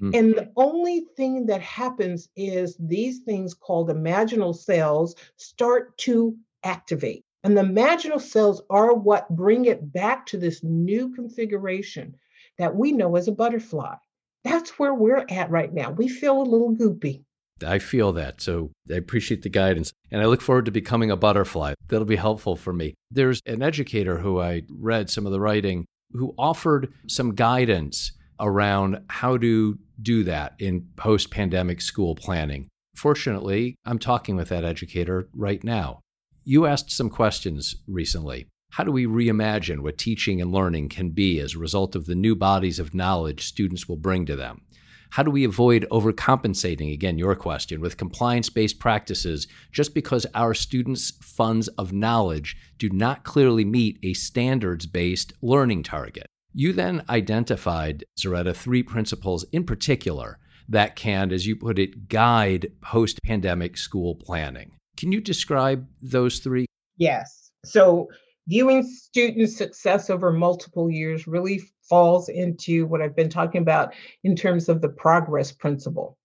Mm. 0.00 0.16
And 0.16 0.34
the 0.34 0.52
only 0.56 1.06
thing 1.16 1.46
that 1.46 1.62
happens 1.62 2.28
is 2.36 2.76
these 2.78 3.20
things 3.20 3.54
called 3.54 3.88
imaginal 3.88 4.54
cells 4.54 5.16
start 5.36 5.96
to 5.98 6.36
activate. 6.62 7.24
And 7.42 7.56
the 7.56 7.62
imaginal 7.62 8.20
cells 8.20 8.62
are 8.70 8.94
what 8.94 9.28
bring 9.34 9.64
it 9.64 9.92
back 9.92 10.26
to 10.26 10.38
this 10.38 10.62
new 10.62 11.12
configuration 11.12 12.14
that 12.58 12.76
we 12.76 12.92
know 12.92 13.16
as 13.16 13.26
a 13.26 13.32
butterfly 13.32 13.96
that's 14.44 14.78
where 14.78 14.94
we're 14.94 15.24
at 15.28 15.50
right 15.50 15.72
now. 15.72 15.90
We 15.90 16.08
feel 16.08 16.40
a 16.40 16.42
little 16.42 16.74
goopy. 16.74 17.24
I 17.64 17.78
feel 17.78 18.12
that. 18.14 18.40
So 18.40 18.70
I 18.90 18.94
appreciate 18.94 19.42
the 19.42 19.48
guidance. 19.48 19.92
And 20.10 20.20
I 20.20 20.26
look 20.26 20.40
forward 20.40 20.64
to 20.66 20.70
becoming 20.70 21.10
a 21.10 21.16
butterfly. 21.16 21.74
That'll 21.88 22.04
be 22.04 22.16
helpful 22.16 22.56
for 22.56 22.72
me. 22.72 22.94
There's 23.10 23.40
an 23.46 23.62
educator 23.62 24.18
who 24.18 24.40
I 24.40 24.62
read 24.68 25.10
some 25.10 25.26
of 25.26 25.32
the 25.32 25.40
writing 25.40 25.86
who 26.12 26.34
offered 26.38 26.92
some 27.06 27.34
guidance 27.34 28.12
around 28.40 29.00
how 29.08 29.36
to 29.38 29.78
do 30.00 30.24
that 30.24 30.54
in 30.58 30.88
post 30.96 31.30
pandemic 31.30 31.80
school 31.80 32.14
planning. 32.14 32.68
Fortunately, 32.96 33.76
I'm 33.84 33.98
talking 33.98 34.36
with 34.36 34.48
that 34.48 34.64
educator 34.64 35.28
right 35.32 35.62
now. 35.62 36.00
You 36.44 36.66
asked 36.66 36.90
some 36.90 37.08
questions 37.08 37.76
recently. 37.86 38.48
How 38.72 38.84
do 38.84 38.90
we 38.90 39.04
reimagine 39.04 39.80
what 39.80 39.98
teaching 39.98 40.40
and 40.40 40.50
learning 40.50 40.88
can 40.88 41.10
be 41.10 41.38
as 41.40 41.54
a 41.54 41.58
result 41.58 41.94
of 41.94 42.06
the 42.06 42.14
new 42.14 42.34
bodies 42.34 42.78
of 42.78 42.94
knowledge 42.94 43.44
students 43.44 43.86
will 43.86 43.98
bring 43.98 44.24
to 44.24 44.34
them? 44.34 44.62
How 45.10 45.22
do 45.22 45.30
we 45.30 45.44
avoid 45.44 45.86
overcompensating, 45.90 46.90
again, 46.90 47.18
your 47.18 47.34
question, 47.34 47.82
with 47.82 47.98
compliance 47.98 48.48
based 48.48 48.78
practices 48.78 49.46
just 49.72 49.92
because 49.92 50.24
our 50.34 50.54
students' 50.54 51.12
funds 51.20 51.68
of 51.68 51.92
knowledge 51.92 52.56
do 52.78 52.88
not 52.88 53.24
clearly 53.24 53.66
meet 53.66 53.98
a 54.02 54.14
standards 54.14 54.86
based 54.86 55.34
learning 55.42 55.82
target? 55.82 56.24
You 56.54 56.72
then 56.72 57.04
identified, 57.10 58.06
Zaretta, 58.18 58.56
three 58.56 58.82
principles 58.82 59.44
in 59.52 59.64
particular 59.64 60.38
that 60.66 60.96
can, 60.96 61.30
as 61.30 61.46
you 61.46 61.56
put 61.56 61.78
it, 61.78 62.08
guide 62.08 62.72
post 62.80 63.22
pandemic 63.22 63.76
school 63.76 64.14
planning. 64.14 64.72
Can 64.96 65.12
you 65.12 65.20
describe 65.20 65.86
those 66.00 66.38
three? 66.38 66.64
Yes. 66.96 67.50
So, 67.66 68.08
viewing 68.46 68.82
student 68.82 69.50
success 69.50 70.10
over 70.10 70.32
multiple 70.32 70.90
years 70.90 71.26
really 71.26 71.62
falls 71.82 72.28
into 72.28 72.86
what 72.86 73.02
I've 73.02 73.16
been 73.16 73.28
talking 73.28 73.62
about 73.62 73.94
in 74.24 74.34
terms 74.36 74.68
of 74.68 74.80
the 74.80 74.88
progress 74.88 75.52
principle. 75.52 76.16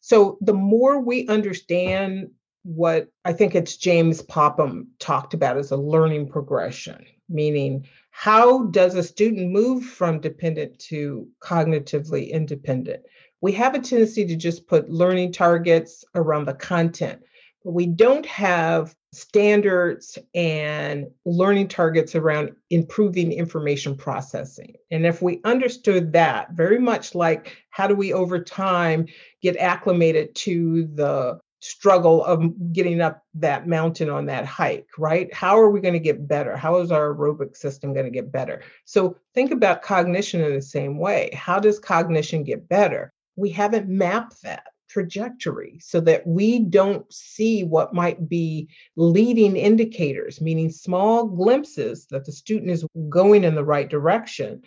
So, 0.00 0.38
the 0.40 0.54
more 0.54 1.00
we 1.00 1.26
understand 1.28 2.30
what 2.62 3.08
I 3.24 3.32
think 3.32 3.54
it's 3.54 3.76
James 3.76 4.22
Popham 4.22 4.88
talked 4.98 5.34
about 5.34 5.58
as 5.58 5.70
a 5.70 5.76
learning 5.76 6.28
progression, 6.28 7.04
meaning 7.28 7.86
how 8.10 8.64
does 8.66 8.94
a 8.94 9.02
student 9.02 9.50
move 9.50 9.84
from 9.84 10.20
dependent 10.20 10.78
to 10.90 11.28
cognitively 11.40 12.30
independent? 12.30 13.02
We 13.40 13.52
have 13.52 13.74
a 13.74 13.80
tendency 13.80 14.26
to 14.26 14.36
just 14.36 14.66
put 14.66 14.88
learning 14.88 15.32
targets 15.32 16.04
around 16.14 16.46
the 16.46 16.54
content, 16.54 17.22
we 17.64 17.86
don't 17.86 18.26
have 18.26 18.94
standards 19.12 20.18
and 20.34 21.06
learning 21.24 21.68
targets 21.68 22.14
around 22.14 22.52
improving 22.70 23.32
information 23.32 23.96
processing. 23.96 24.74
And 24.90 25.06
if 25.06 25.22
we 25.22 25.40
understood 25.44 26.12
that, 26.12 26.52
very 26.52 26.78
much 26.78 27.14
like 27.14 27.56
how 27.70 27.86
do 27.86 27.94
we 27.94 28.12
over 28.12 28.38
time 28.38 29.06
get 29.40 29.56
acclimated 29.56 30.34
to 30.36 30.86
the 30.94 31.40
struggle 31.60 32.22
of 32.24 32.44
getting 32.74 33.00
up 33.00 33.22
that 33.32 33.66
mountain 33.66 34.10
on 34.10 34.26
that 34.26 34.44
hike, 34.44 34.88
right? 34.98 35.32
How 35.32 35.58
are 35.58 35.70
we 35.70 35.80
going 35.80 35.94
to 35.94 36.00
get 36.00 36.28
better? 36.28 36.56
How 36.56 36.76
is 36.80 36.92
our 36.92 37.14
aerobic 37.14 37.56
system 37.56 37.94
going 37.94 38.04
to 38.04 38.10
get 38.10 38.30
better? 38.30 38.60
So 38.84 39.16
think 39.34 39.50
about 39.50 39.80
cognition 39.80 40.42
in 40.42 40.52
the 40.52 40.60
same 40.60 40.98
way. 40.98 41.30
How 41.32 41.58
does 41.58 41.78
cognition 41.78 42.44
get 42.44 42.68
better? 42.68 43.14
We 43.36 43.48
haven't 43.48 43.88
mapped 43.88 44.42
that 44.42 44.66
trajectory 44.94 45.78
so 45.80 46.00
that 46.00 46.26
we 46.26 46.60
don't 46.60 47.12
see 47.12 47.64
what 47.64 47.92
might 47.92 48.28
be 48.28 48.68
leading 48.96 49.56
indicators, 49.56 50.40
meaning 50.40 50.70
small 50.70 51.26
glimpses 51.26 52.06
that 52.06 52.24
the 52.24 52.32
student 52.32 52.70
is 52.70 52.86
going 53.08 53.44
in 53.44 53.54
the 53.54 53.64
right 53.64 53.90
direction, 53.90 54.62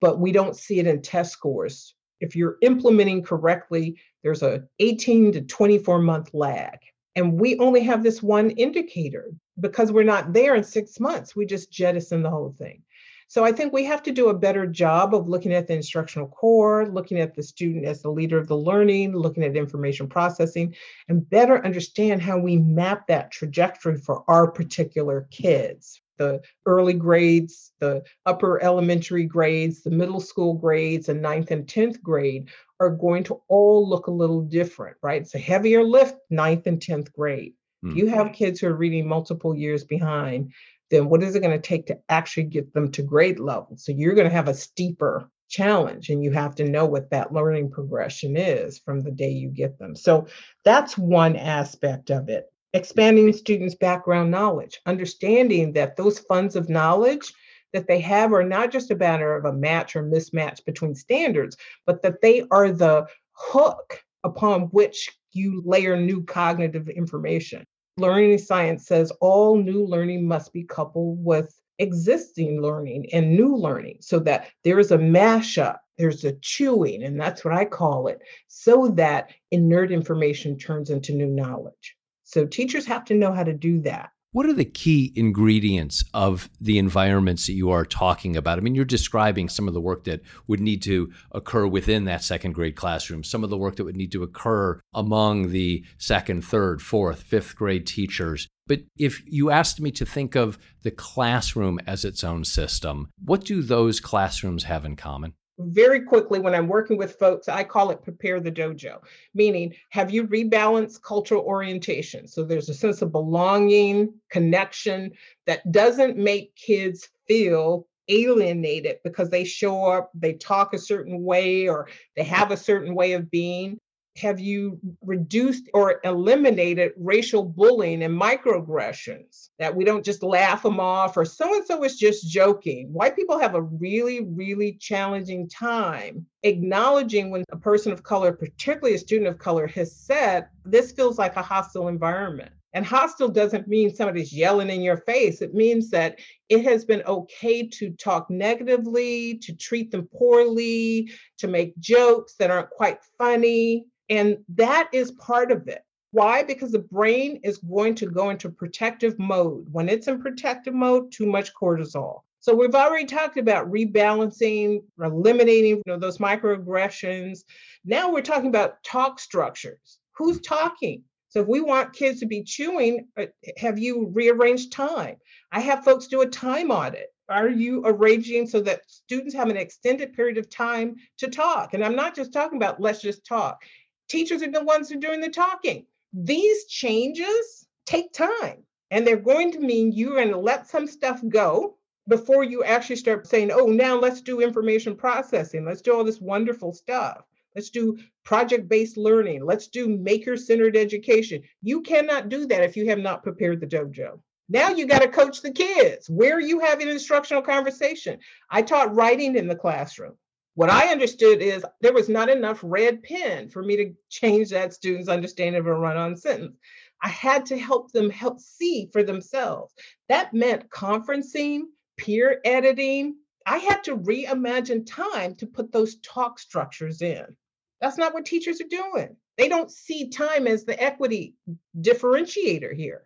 but 0.00 0.18
we 0.18 0.32
don't 0.32 0.56
see 0.56 0.80
it 0.80 0.86
in 0.86 1.02
test 1.02 1.32
scores 1.32 1.94
if 2.20 2.34
you're 2.34 2.56
implementing 2.62 3.22
correctly, 3.22 3.96
there's 4.22 4.42
a 4.42 4.64
18 4.78 5.32
to 5.32 5.40
24 5.42 6.00
month 6.00 6.32
lag. 6.32 6.78
And 7.14 7.40
we 7.40 7.58
only 7.58 7.80
have 7.80 8.02
this 8.02 8.22
one 8.22 8.50
indicator 8.50 9.32
because 9.60 9.90
we're 9.90 10.04
not 10.04 10.32
there 10.32 10.54
in 10.54 10.64
six 10.64 11.00
months. 11.00 11.34
We 11.34 11.46
just 11.46 11.70
jettison 11.70 12.22
the 12.22 12.30
whole 12.30 12.54
thing. 12.58 12.82
So 13.28 13.44
I 13.44 13.52
think 13.52 13.72
we 13.72 13.84
have 13.84 14.02
to 14.04 14.12
do 14.12 14.28
a 14.28 14.38
better 14.38 14.66
job 14.66 15.14
of 15.14 15.28
looking 15.28 15.52
at 15.52 15.66
the 15.66 15.74
instructional 15.74 16.28
core, 16.28 16.86
looking 16.86 17.18
at 17.18 17.34
the 17.34 17.42
student 17.42 17.84
as 17.84 18.02
the 18.02 18.10
leader 18.10 18.38
of 18.38 18.46
the 18.46 18.56
learning, 18.56 19.16
looking 19.16 19.42
at 19.42 19.56
information 19.56 20.08
processing, 20.08 20.74
and 21.08 21.28
better 21.28 21.64
understand 21.64 22.22
how 22.22 22.38
we 22.38 22.56
map 22.56 23.06
that 23.08 23.32
trajectory 23.32 23.96
for 23.96 24.22
our 24.28 24.50
particular 24.50 25.26
kids 25.30 26.00
the 26.18 26.40
early 26.64 26.94
grades, 26.94 27.72
the 27.78 28.02
upper 28.24 28.62
elementary 28.62 29.24
grades, 29.24 29.82
the 29.82 29.90
middle 29.90 30.20
school 30.20 30.54
grades, 30.54 31.08
and 31.08 31.20
ninth 31.20 31.50
and 31.50 31.66
10th 31.66 32.00
grade 32.02 32.48
are 32.80 32.90
going 32.90 33.24
to 33.24 33.40
all 33.48 33.88
look 33.88 34.06
a 34.06 34.10
little 34.10 34.42
different, 34.42 34.96
right? 35.02 35.22
It's 35.22 35.34
a 35.34 35.38
heavier 35.38 35.82
lift, 35.82 36.16
ninth 36.30 36.66
and 36.66 36.80
10th 36.80 37.12
grade. 37.12 37.54
If 37.82 37.94
you 37.94 38.08
have 38.08 38.32
kids 38.32 38.58
who 38.58 38.66
are 38.66 38.74
reading 38.74 39.06
multiple 39.06 39.54
years 39.54 39.84
behind, 39.84 40.52
then 40.90 41.08
what 41.08 41.22
is 41.22 41.34
it 41.34 41.40
going 41.40 41.60
to 41.60 41.68
take 41.68 41.86
to 41.86 41.98
actually 42.08 42.44
get 42.44 42.72
them 42.72 42.90
to 42.92 43.02
grade 43.02 43.38
level? 43.38 43.76
So 43.76 43.92
you're 43.92 44.14
going 44.14 44.28
to 44.28 44.34
have 44.34 44.48
a 44.48 44.54
steeper 44.54 45.30
challenge 45.48 46.10
and 46.10 46.22
you 46.22 46.32
have 46.32 46.54
to 46.56 46.68
know 46.68 46.86
what 46.86 47.10
that 47.10 47.32
learning 47.32 47.70
progression 47.70 48.36
is 48.36 48.78
from 48.78 49.00
the 49.00 49.10
day 49.10 49.30
you 49.30 49.48
get 49.48 49.78
them. 49.78 49.94
So 49.94 50.26
that's 50.64 50.98
one 50.98 51.36
aspect 51.36 52.10
of 52.10 52.28
it 52.28 52.50
expanding 52.76 53.32
students' 53.32 53.74
background 53.74 54.30
knowledge, 54.30 54.80
understanding 54.84 55.72
that 55.72 55.96
those 55.96 56.18
funds 56.18 56.56
of 56.56 56.68
knowledge 56.68 57.32
that 57.72 57.86
they 57.86 58.00
have 58.00 58.32
are 58.32 58.44
not 58.44 58.70
just 58.70 58.90
a 58.90 58.96
matter 58.96 59.34
of 59.34 59.46
a 59.46 59.52
match 59.52 59.96
or 59.96 60.02
mismatch 60.02 60.64
between 60.64 60.94
standards, 60.94 61.56
but 61.86 62.02
that 62.02 62.20
they 62.20 62.44
are 62.50 62.70
the 62.70 63.06
hook 63.32 64.02
upon 64.24 64.62
which 64.62 65.10
you 65.32 65.62
layer 65.64 65.96
new 65.96 66.22
cognitive 66.24 66.88
information. 66.88 67.64
Learning 67.98 68.36
science 68.38 68.86
says 68.86 69.10
all 69.20 69.56
new 69.56 69.84
learning 69.84 70.26
must 70.28 70.52
be 70.52 70.64
coupled 70.64 71.24
with 71.24 71.58
existing 71.78 72.60
learning 72.60 73.06
and 73.12 73.34
new 73.34 73.56
learning 73.56 73.98
so 74.00 74.18
that 74.18 74.48
there 74.64 74.78
is 74.78 74.92
a 74.92 74.98
mashup, 74.98 75.78
there's 75.98 76.24
a 76.24 76.32
chewing, 76.40 77.02
and 77.02 77.18
that's 77.18 77.44
what 77.44 77.54
I 77.54 77.64
call 77.64 78.08
it, 78.08 78.20
so 78.48 78.88
that 78.88 79.30
inert 79.50 79.92
information 79.92 80.58
turns 80.58 80.90
into 80.90 81.14
new 81.14 81.26
knowledge. 81.26 81.96
So 82.24 82.44
teachers 82.44 82.86
have 82.86 83.04
to 83.06 83.14
know 83.14 83.32
how 83.32 83.44
to 83.44 83.54
do 83.54 83.80
that. 83.82 84.10
What 84.36 84.44
are 84.44 84.52
the 84.52 84.66
key 84.66 85.14
ingredients 85.16 86.04
of 86.12 86.50
the 86.60 86.76
environments 86.76 87.46
that 87.46 87.54
you 87.54 87.70
are 87.70 87.86
talking 87.86 88.36
about? 88.36 88.58
I 88.58 88.60
mean, 88.60 88.74
you're 88.74 88.84
describing 88.84 89.48
some 89.48 89.66
of 89.66 89.72
the 89.72 89.80
work 89.80 90.04
that 90.04 90.20
would 90.46 90.60
need 90.60 90.82
to 90.82 91.10
occur 91.32 91.66
within 91.66 92.04
that 92.04 92.22
second 92.22 92.52
grade 92.52 92.76
classroom, 92.76 93.24
some 93.24 93.42
of 93.42 93.48
the 93.48 93.56
work 93.56 93.76
that 93.76 93.84
would 93.84 93.96
need 93.96 94.12
to 94.12 94.22
occur 94.22 94.78
among 94.92 95.52
the 95.52 95.86
second, 95.96 96.44
third, 96.44 96.82
fourth, 96.82 97.22
fifth 97.22 97.56
grade 97.56 97.86
teachers. 97.86 98.46
But 98.66 98.82
if 98.98 99.22
you 99.24 99.50
asked 99.50 99.80
me 99.80 99.90
to 99.92 100.04
think 100.04 100.34
of 100.34 100.58
the 100.82 100.90
classroom 100.90 101.80
as 101.86 102.04
its 102.04 102.22
own 102.22 102.44
system, 102.44 103.08
what 103.24 103.42
do 103.42 103.62
those 103.62 104.00
classrooms 104.00 104.64
have 104.64 104.84
in 104.84 104.96
common? 104.96 105.32
Very 105.58 106.02
quickly 106.02 106.38
when 106.38 106.54
I'm 106.54 106.68
working 106.68 106.96
with 106.96 107.18
folks, 107.18 107.48
I 107.48 107.64
call 107.64 107.90
it 107.90 108.02
prepare 108.02 108.40
the 108.40 108.52
dojo, 108.52 109.00
meaning 109.34 109.74
have 109.90 110.10
you 110.10 110.26
rebalanced 110.26 111.02
cultural 111.02 111.42
orientation? 111.42 112.26
So 112.28 112.44
there's 112.44 112.68
a 112.68 112.74
sense 112.74 113.02
of 113.02 113.12
belonging, 113.12 114.12
connection 114.30 115.12
that 115.46 115.70
doesn't 115.72 116.16
make 116.16 116.54
kids 116.56 117.08
feel 117.26 117.86
alienated 118.08 118.98
because 119.02 119.30
they 119.30 119.44
show 119.44 119.86
up, 119.86 120.10
they 120.14 120.34
talk 120.34 120.74
a 120.74 120.78
certain 120.78 121.22
way, 121.24 121.68
or 121.68 121.88
they 122.16 122.24
have 122.24 122.50
a 122.50 122.56
certain 122.56 122.94
way 122.94 123.12
of 123.12 123.30
being 123.30 123.80
have 124.18 124.40
you 124.40 124.78
reduced 125.02 125.68
or 125.74 126.00
eliminated 126.04 126.92
racial 126.96 127.44
bullying 127.44 128.02
and 128.02 128.20
microaggressions? 128.20 129.50
That 129.58 129.74
we 129.74 129.84
don't 129.84 130.04
just 130.04 130.22
laugh 130.22 130.62
them 130.62 130.80
off 130.80 131.16
or 131.16 131.24
so 131.24 131.54
and 131.54 131.66
so 131.66 131.82
is 131.84 131.98
just 131.98 132.28
joking. 132.28 132.92
White 132.92 133.16
people 133.16 133.38
have 133.38 133.54
a 133.54 133.62
really 133.62 134.24
really 134.24 134.74
challenging 134.74 135.48
time 135.48 136.26
acknowledging 136.42 137.30
when 137.30 137.44
a 137.50 137.56
person 137.56 137.92
of 137.92 138.02
color 138.02 138.32
particularly 138.32 138.94
a 138.94 138.98
student 138.98 139.28
of 139.28 139.38
color 139.38 139.66
has 139.66 139.94
said 139.94 140.46
this 140.64 140.92
feels 140.92 141.18
like 141.18 141.36
a 141.36 141.42
hostile 141.42 141.88
environment. 141.88 142.52
And 142.76 142.84
hostile 142.84 143.28
doesn't 143.28 143.68
mean 143.68 143.94
somebody's 143.94 144.34
yelling 144.34 144.68
in 144.68 144.82
your 144.82 144.98
face. 144.98 145.40
It 145.40 145.54
means 145.54 145.88
that 145.92 146.18
it 146.50 146.62
has 146.64 146.84
been 146.84 147.02
okay 147.06 147.66
to 147.68 147.90
talk 147.92 148.28
negatively, 148.28 149.38
to 149.38 149.56
treat 149.56 149.90
them 149.90 150.06
poorly, 150.14 151.10
to 151.38 151.48
make 151.48 151.78
jokes 151.78 152.34
that 152.34 152.50
aren't 152.50 152.68
quite 152.68 152.98
funny, 153.16 153.86
and 154.08 154.38
that 154.50 154.88
is 154.92 155.10
part 155.12 155.50
of 155.50 155.68
it. 155.68 155.82
Why? 156.12 156.42
Because 156.42 156.72
the 156.72 156.78
brain 156.78 157.40
is 157.42 157.58
going 157.58 157.94
to 157.96 158.06
go 158.06 158.30
into 158.30 158.48
protective 158.48 159.18
mode. 159.18 159.66
When 159.70 159.88
it's 159.88 160.08
in 160.08 160.22
protective 160.22 160.74
mode, 160.74 161.12
too 161.12 161.26
much 161.26 161.52
cortisol. 161.54 162.22
So 162.40 162.54
we've 162.54 162.74
already 162.74 163.06
talked 163.06 163.38
about 163.38 163.70
rebalancing, 163.70 164.82
eliminating 165.02 165.76
you 165.78 165.82
know, 165.86 165.98
those 165.98 166.18
microaggressions. 166.18 167.40
Now 167.84 168.12
we're 168.12 168.22
talking 168.22 168.48
about 168.48 168.82
talk 168.84 169.18
structures. 169.18 169.98
Who's 170.16 170.40
talking? 170.40 171.02
So 171.28 171.40
if 171.40 171.48
we 171.48 171.60
want 171.60 171.92
kids 171.92 172.20
to 172.20 172.26
be 172.26 172.44
chewing, 172.44 173.08
uh, 173.18 173.26
have 173.58 173.78
you 173.78 174.10
rearranged 174.14 174.72
time? 174.72 175.16
I 175.50 175.60
have 175.60 175.84
folks 175.84 176.06
do 176.06 176.20
a 176.22 176.26
time 176.26 176.70
audit. 176.70 177.08
Are 177.28 177.48
you 177.48 177.82
arranging 177.84 178.46
so 178.46 178.60
that 178.60 178.88
students 178.88 179.34
have 179.34 179.50
an 179.50 179.56
extended 179.56 180.12
period 180.12 180.38
of 180.38 180.48
time 180.48 180.96
to 181.18 181.28
talk? 181.28 181.74
And 181.74 181.84
I'm 181.84 181.96
not 181.96 182.14
just 182.14 182.32
talking 182.32 182.56
about 182.56 182.80
let's 182.80 183.02
just 183.02 183.26
talk 183.26 183.60
teachers 184.08 184.42
are 184.42 184.50
the 184.50 184.64
ones 184.64 184.88
who 184.88 184.96
are 184.96 185.00
doing 185.00 185.20
the 185.20 185.28
talking. 185.30 185.86
These 186.12 186.66
changes 186.66 187.66
take 187.84 188.12
time, 188.12 188.62
and 188.90 189.06
they're 189.06 189.16
going 189.16 189.52
to 189.52 189.60
mean 189.60 189.92
you're 189.92 190.14
going 190.14 190.30
to 190.30 190.38
let 190.38 190.68
some 190.68 190.86
stuff 190.86 191.20
go 191.28 191.76
before 192.08 192.44
you 192.44 192.62
actually 192.64 192.96
start 192.96 193.26
saying, 193.26 193.50
oh, 193.52 193.66
now 193.66 193.98
let's 193.98 194.20
do 194.20 194.40
information 194.40 194.96
processing. 194.96 195.64
Let's 195.64 195.82
do 195.82 195.94
all 195.94 196.04
this 196.04 196.20
wonderful 196.20 196.72
stuff. 196.72 197.24
Let's 197.54 197.70
do 197.70 197.98
project 198.24 198.68
based 198.68 198.96
learning. 198.96 199.44
Let's 199.44 199.68
do 199.68 199.88
maker 199.88 200.36
centered 200.36 200.76
education. 200.76 201.42
You 201.62 201.80
cannot 201.80 202.28
do 202.28 202.46
that 202.46 202.62
if 202.62 202.76
you 202.76 202.88
have 202.88 202.98
not 202.98 203.22
prepared 203.22 203.60
the 203.60 203.66
dojo. 203.66 204.20
Now 204.48 204.68
you 204.68 204.86
got 204.86 205.02
to 205.02 205.08
coach 205.08 205.42
the 205.42 205.50
kids. 205.50 206.08
Where 206.08 206.36
are 206.36 206.40
you 206.40 206.60
having 206.60 206.88
instructional 206.88 207.42
conversation? 207.42 208.18
I 208.50 208.62
taught 208.62 208.94
writing 208.94 209.36
in 209.36 209.48
the 209.48 209.56
classroom. 209.56 210.16
What 210.56 210.70
I 210.70 210.90
understood 210.90 211.42
is 211.42 211.66
there 211.82 211.92
was 211.92 212.08
not 212.08 212.30
enough 212.30 212.60
red 212.62 213.02
pen 213.02 213.50
for 213.50 213.62
me 213.62 213.76
to 213.76 213.94
change 214.08 214.48
that 214.48 214.72
student's 214.72 215.10
understanding 215.10 215.60
of 215.60 215.66
a 215.66 215.74
run 215.74 215.98
on 215.98 216.16
sentence. 216.16 216.56
I 217.02 217.10
had 217.10 217.44
to 217.46 217.58
help 217.58 217.92
them 217.92 218.08
help 218.08 218.40
see 218.40 218.88
for 218.90 219.02
themselves. 219.02 219.74
That 220.08 220.32
meant 220.32 220.70
conferencing, 220.70 221.64
peer 221.98 222.40
editing. 222.42 223.16
I 223.44 223.58
had 223.58 223.84
to 223.84 223.98
reimagine 223.98 224.86
time 224.86 225.34
to 225.34 225.46
put 225.46 225.72
those 225.72 225.96
talk 225.96 226.38
structures 226.38 227.02
in. 227.02 227.36
That's 227.82 227.98
not 227.98 228.14
what 228.14 228.24
teachers 228.24 228.62
are 228.62 228.68
doing. 228.68 229.14
They 229.36 229.50
don't 229.50 229.70
see 229.70 230.08
time 230.08 230.46
as 230.46 230.64
the 230.64 230.82
equity 230.82 231.34
differentiator 231.78 232.74
here. 232.74 233.04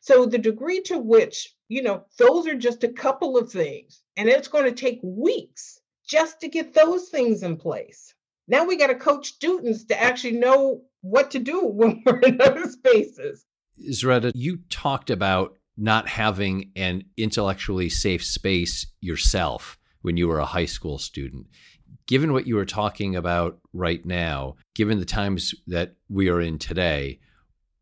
So 0.00 0.24
the 0.24 0.38
degree 0.38 0.80
to 0.84 0.98
which, 0.98 1.54
you 1.68 1.82
know, 1.82 2.06
those 2.16 2.46
are 2.46 2.54
just 2.54 2.84
a 2.84 2.88
couple 2.88 3.36
of 3.36 3.52
things, 3.52 4.02
and 4.16 4.30
it's 4.30 4.48
going 4.48 4.64
to 4.64 4.72
take 4.72 5.00
weeks 5.02 5.78
just 6.06 6.40
to 6.40 6.48
get 6.48 6.74
those 6.74 7.08
things 7.08 7.42
in 7.42 7.56
place. 7.56 8.14
Now 8.48 8.64
we 8.64 8.76
got 8.76 8.88
to 8.88 8.94
coach 8.94 9.28
students 9.28 9.84
to 9.86 10.00
actually 10.00 10.38
know 10.38 10.82
what 11.00 11.30
to 11.32 11.38
do 11.38 11.66
when 11.66 12.02
we're 12.04 12.20
in 12.20 12.38
those 12.38 12.72
spaces. 12.72 13.44
Zaretta, 13.90 14.32
you 14.34 14.58
talked 14.70 15.10
about 15.10 15.56
not 15.76 16.08
having 16.08 16.70
an 16.74 17.04
intellectually 17.16 17.90
safe 17.90 18.24
space 18.24 18.86
yourself 19.00 19.78
when 20.00 20.16
you 20.16 20.28
were 20.28 20.38
a 20.38 20.46
high 20.46 20.64
school 20.64 20.98
student. 20.98 21.46
Given 22.06 22.32
what 22.32 22.46
you 22.46 22.56
are 22.58 22.64
talking 22.64 23.16
about 23.16 23.58
right 23.72 24.04
now, 24.06 24.56
given 24.74 25.00
the 25.00 25.04
times 25.04 25.54
that 25.66 25.96
we 26.08 26.28
are 26.30 26.40
in 26.40 26.58
today, 26.58 27.18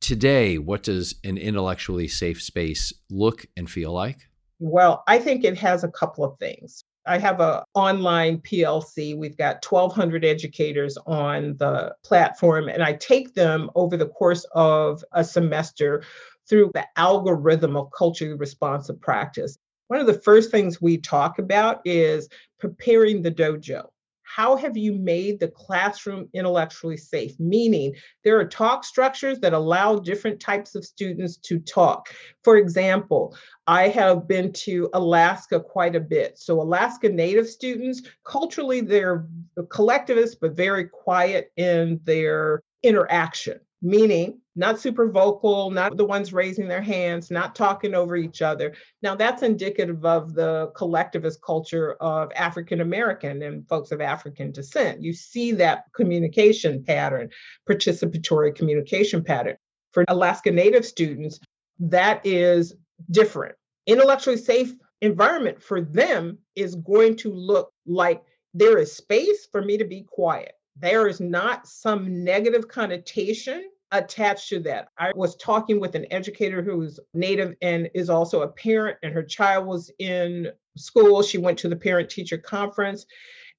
today, 0.00 0.58
what 0.58 0.82
does 0.82 1.14
an 1.22 1.36
intellectually 1.36 2.08
safe 2.08 2.42
space 2.42 2.92
look 3.10 3.46
and 3.56 3.70
feel 3.70 3.92
like? 3.92 4.28
Well, 4.58 5.04
I 5.06 5.18
think 5.18 5.44
it 5.44 5.58
has 5.58 5.84
a 5.84 5.90
couple 5.90 6.24
of 6.24 6.38
things. 6.38 6.84
I 7.06 7.18
have 7.18 7.40
a 7.40 7.64
online 7.75 8.38
PLC. 8.38 9.16
We've 9.16 9.37
got 9.37 9.64
1200 9.64 10.25
educators 10.25 10.96
on 11.06 11.56
the 11.58 11.94
platform 12.02 12.68
and 12.68 12.82
I 12.82 12.94
take 12.94 13.34
them 13.34 13.70
over 13.75 13.96
the 13.96 14.08
course 14.08 14.46
of 14.52 15.04
a 15.12 15.23
semester 15.23 16.02
through 16.49 16.70
the 16.75 16.87
algorithm 16.96 17.76
of 17.76 17.90
culturally 17.96 18.34
responsive 18.34 19.00
practice. 19.00 19.58
One 19.88 20.00
of 20.00 20.06
the 20.06 20.20
first 20.20 20.50
things 20.50 20.80
we 20.80 20.99
talk 20.99 21.38
about 21.38 21.80
is 21.84 22.28
preparing 22.58 23.23
the 23.23 23.30
dojo. 23.30 23.87
How 24.34 24.56
have 24.56 24.76
you 24.76 24.94
made 24.94 25.38
the 25.38 25.46
classroom 25.46 26.28
intellectually 26.32 26.96
safe? 26.96 27.38
Meaning, 27.38 27.94
there 28.24 28.36
are 28.40 28.44
talk 28.44 28.82
structures 28.82 29.38
that 29.38 29.52
allow 29.52 30.00
different 30.00 30.40
types 30.40 30.74
of 30.74 30.84
students 30.84 31.36
to 31.36 31.60
talk. 31.60 32.08
For 32.42 32.56
example, 32.56 33.36
I 33.68 33.88
have 33.90 34.26
been 34.26 34.52
to 34.64 34.90
Alaska 34.92 35.60
quite 35.60 35.94
a 35.94 36.00
bit. 36.00 36.36
So, 36.36 36.60
Alaska 36.60 37.08
Native 37.08 37.48
students, 37.48 38.02
culturally, 38.24 38.80
they're 38.80 39.28
collectivists, 39.68 40.34
but 40.34 40.56
very 40.56 40.86
quiet 40.86 41.52
in 41.56 42.00
their 42.02 42.60
interaction 42.82 43.60
meaning 43.84 44.40
not 44.56 44.80
super 44.80 45.08
vocal, 45.08 45.70
not 45.70 45.96
the 45.96 46.04
ones 46.04 46.32
raising 46.32 46.68
their 46.68 46.82
hands, 46.82 47.30
not 47.30 47.54
talking 47.54 47.94
over 47.94 48.16
each 48.16 48.42
other. 48.42 48.75
Now, 49.02 49.14
that's 49.14 49.42
indicative 49.42 50.04
of 50.04 50.34
the 50.34 50.70
collectivist 50.76 51.42
culture 51.42 51.94
of 51.94 52.30
African 52.37 52.80
American 52.80 53.42
and 53.42 53.68
folks 53.68 53.90
of 53.90 54.00
African 54.00 54.52
descent. 54.52 55.02
You 55.02 55.12
see 55.12 55.52
that 55.52 55.84
communication 55.94 56.84
pattern, 56.84 57.30
participatory 57.68 58.54
communication 58.54 59.25
pattern. 59.25 59.56
For 59.92 60.04
Alaska 60.08 60.50
Native 60.50 60.84
students, 60.84 61.38
that 61.78 62.25
is 62.25 62.75
different. 63.11 63.54
Intellectually 63.87 64.37
safe 64.37 64.73
environment 65.00 65.62
for 65.62 65.80
them 65.80 66.38
is 66.54 66.75
going 66.76 67.16
to 67.16 67.32
look 67.32 67.70
like 67.87 68.23
there 68.54 68.78
is 68.78 68.96
space 68.96 69.46
for 69.50 69.62
me 69.62 69.76
to 69.78 69.84
be 69.84 70.02
quiet. 70.08 70.52
There 70.76 71.06
is 71.06 71.20
not 71.20 71.66
some 71.66 72.25
negative 72.25 72.68
connotation 72.68 73.68
attached 73.98 74.48
to 74.50 74.60
that. 74.60 74.88
I 74.98 75.12
was 75.14 75.36
talking 75.36 75.80
with 75.80 75.94
an 75.94 76.06
educator 76.10 76.62
who's 76.62 77.00
native 77.12 77.54
and 77.62 77.90
is 77.94 78.10
also 78.10 78.42
a 78.42 78.48
parent, 78.48 78.98
and 79.02 79.12
her 79.12 79.22
child 79.22 79.66
was 79.66 79.90
in 79.98 80.48
school. 80.76 81.22
She 81.22 81.38
went 81.38 81.58
to 81.60 81.68
the 81.68 81.76
parent 81.76 82.10
teacher 82.10 82.38
conference. 82.38 83.06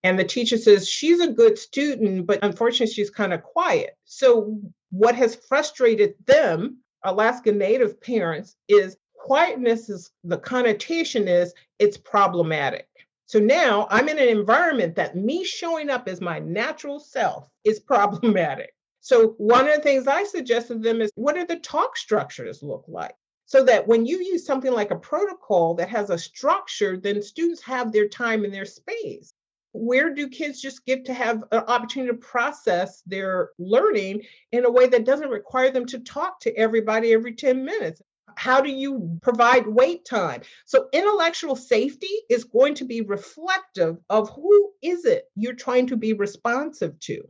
And 0.03 0.19
the 0.19 0.23
teacher 0.23 0.57
says 0.57 0.87
she's 0.87 1.19
a 1.19 1.31
good 1.31 1.57
student, 1.57 2.27
but 2.27 2.39
unfortunately, 2.43 2.93
she's 2.93 3.09
kind 3.09 3.33
of 3.33 3.41
quiet. 3.41 3.97
So, 4.03 4.59
what 4.91 5.15
has 5.15 5.35
frustrated 5.35 6.13
them, 6.27 6.77
Alaska 7.03 7.51
Native 7.51 7.99
parents, 7.99 8.55
is 8.67 8.97
quietness 9.25 9.89
is 9.89 10.11
the 10.23 10.37
connotation 10.37 11.27
is 11.27 11.53
it's 11.79 11.97
problematic. 11.97 12.87
So 13.25 13.39
now 13.39 13.87
I'm 13.89 14.07
in 14.07 14.19
an 14.19 14.29
environment 14.29 14.95
that 14.95 15.15
me 15.15 15.43
showing 15.43 15.89
up 15.89 16.07
as 16.07 16.21
my 16.21 16.37
natural 16.37 16.99
self 16.99 17.49
is 17.63 17.79
problematic. 17.93 18.74
So, 19.05 19.35
one 19.37 19.67
of 19.67 19.75
the 19.75 19.81
things 19.83 20.07
I 20.07 20.23
suggest 20.23 20.69
to 20.69 20.79
them 20.79 20.99
is 20.99 21.11
what 21.13 21.35
do 21.35 21.45
the 21.45 21.57
talk 21.57 21.95
structures 21.95 22.63
look 22.63 22.85
like? 22.87 23.13
So 23.45 23.63
that 23.65 23.87
when 23.87 24.07
you 24.07 24.17
use 24.17 24.47
something 24.47 24.71
like 24.71 24.89
a 24.89 24.95
protocol 24.95 25.75
that 25.75 25.89
has 25.89 26.09
a 26.09 26.17
structure, 26.17 26.97
then 26.97 27.21
students 27.21 27.61
have 27.61 27.91
their 27.91 28.07
time 28.07 28.43
and 28.43 28.51
their 28.51 28.65
space. 28.65 29.31
Where 29.73 30.11
do 30.11 30.27
kids 30.27 30.59
just 30.59 30.87
get 30.87 31.05
to 31.05 31.13
have 31.13 31.43
an 31.51 31.65
opportunity 31.67 32.13
to 32.13 32.17
process 32.17 33.03
their 33.05 33.51
learning 33.59 34.23
in 34.51 34.65
a 34.65 34.71
way 34.71 34.87
that 34.87 35.05
doesn't 35.05 35.29
require 35.29 35.69
them 35.69 35.85
to 35.85 35.99
talk 35.99 36.39
to 36.39 36.57
everybody 36.57 37.13
every 37.13 37.35
10 37.35 37.63
minutes? 37.63 38.01
How 38.37 38.59
do 38.59 38.71
you 38.71 39.19
provide 39.21 39.67
wait 39.67 40.05
time? 40.05 40.41
So 40.65 40.89
intellectual 40.91 41.55
safety 41.55 42.09
is 42.27 42.43
going 42.43 42.73
to 42.73 42.85
be 42.85 43.01
reflective 43.01 43.97
of 44.09 44.31
who 44.31 44.71
is 44.81 45.05
it 45.05 45.25
you're 45.35 45.53
trying 45.53 45.85
to 45.87 45.95
be 45.95 46.13
responsive 46.13 46.99
to 47.01 47.21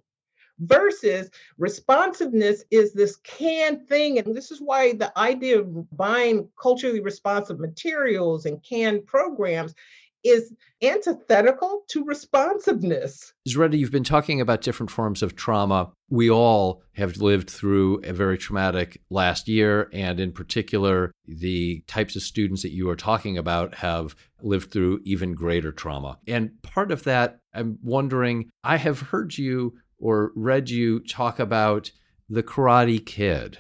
versus 0.60 1.30
responsiveness 1.58 2.64
is 2.72 2.94
this 2.94 3.18
canned 3.18 3.88
thing. 3.88 4.20
And 4.20 4.36
this 4.36 4.52
is 4.52 4.62
why 4.62 4.94
the 4.94 5.18
idea 5.18 5.60
of 5.60 5.98
buying 5.98 6.50
culturally 6.62 7.02
responsive 7.02 7.60
materials 7.60 8.46
and 8.46 8.64
canned 8.64 9.06
programs 9.06 9.74
is 10.26 10.52
antithetical 10.82 11.84
to 11.88 12.04
responsiveness. 12.04 13.32
Zaretta, 13.48 13.78
you've 13.78 13.92
been 13.92 14.04
talking 14.04 14.42
about 14.42 14.62
different 14.62 14.90
forms 14.90 15.22
of 15.22 15.36
trauma. 15.36 15.92
We 16.10 16.32
all 16.32 16.82
have 16.94 17.18
lived 17.18 17.48
through 17.48 18.02
a 18.04 18.12
very 18.12 18.38
traumatic 18.40 19.00
last 19.12 19.48
year, 19.48 19.88
and 19.94 20.20
in 20.20 20.32
particular, 20.32 21.12
the 21.28 21.84
types 21.86 22.16
of 22.16 22.24
students 22.24 22.64
that 22.64 22.72
you 22.72 22.90
are 22.90 22.96
talking 22.96 23.38
about 23.38 23.76
have 23.76 24.16
lived 24.42 24.72
through 24.72 25.02
even 25.04 25.36
greater 25.36 25.72
trauma. 25.72 26.18
And 26.28 26.60
part 26.64 26.92
of 26.92 27.04
that, 27.04 27.38
I'm 27.54 27.78
wondering, 27.84 28.50
I 28.64 28.78
have 28.78 29.00
heard 29.00 29.38
you 29.38 29.78
or 30.00 30.32
read 30.36 30.70
you 30.70 31.00
talk 31.00 31.40
about 31.40 31.92
the 32.30 32.44
Karate 32.44 33.04
Kid 33.06 33.60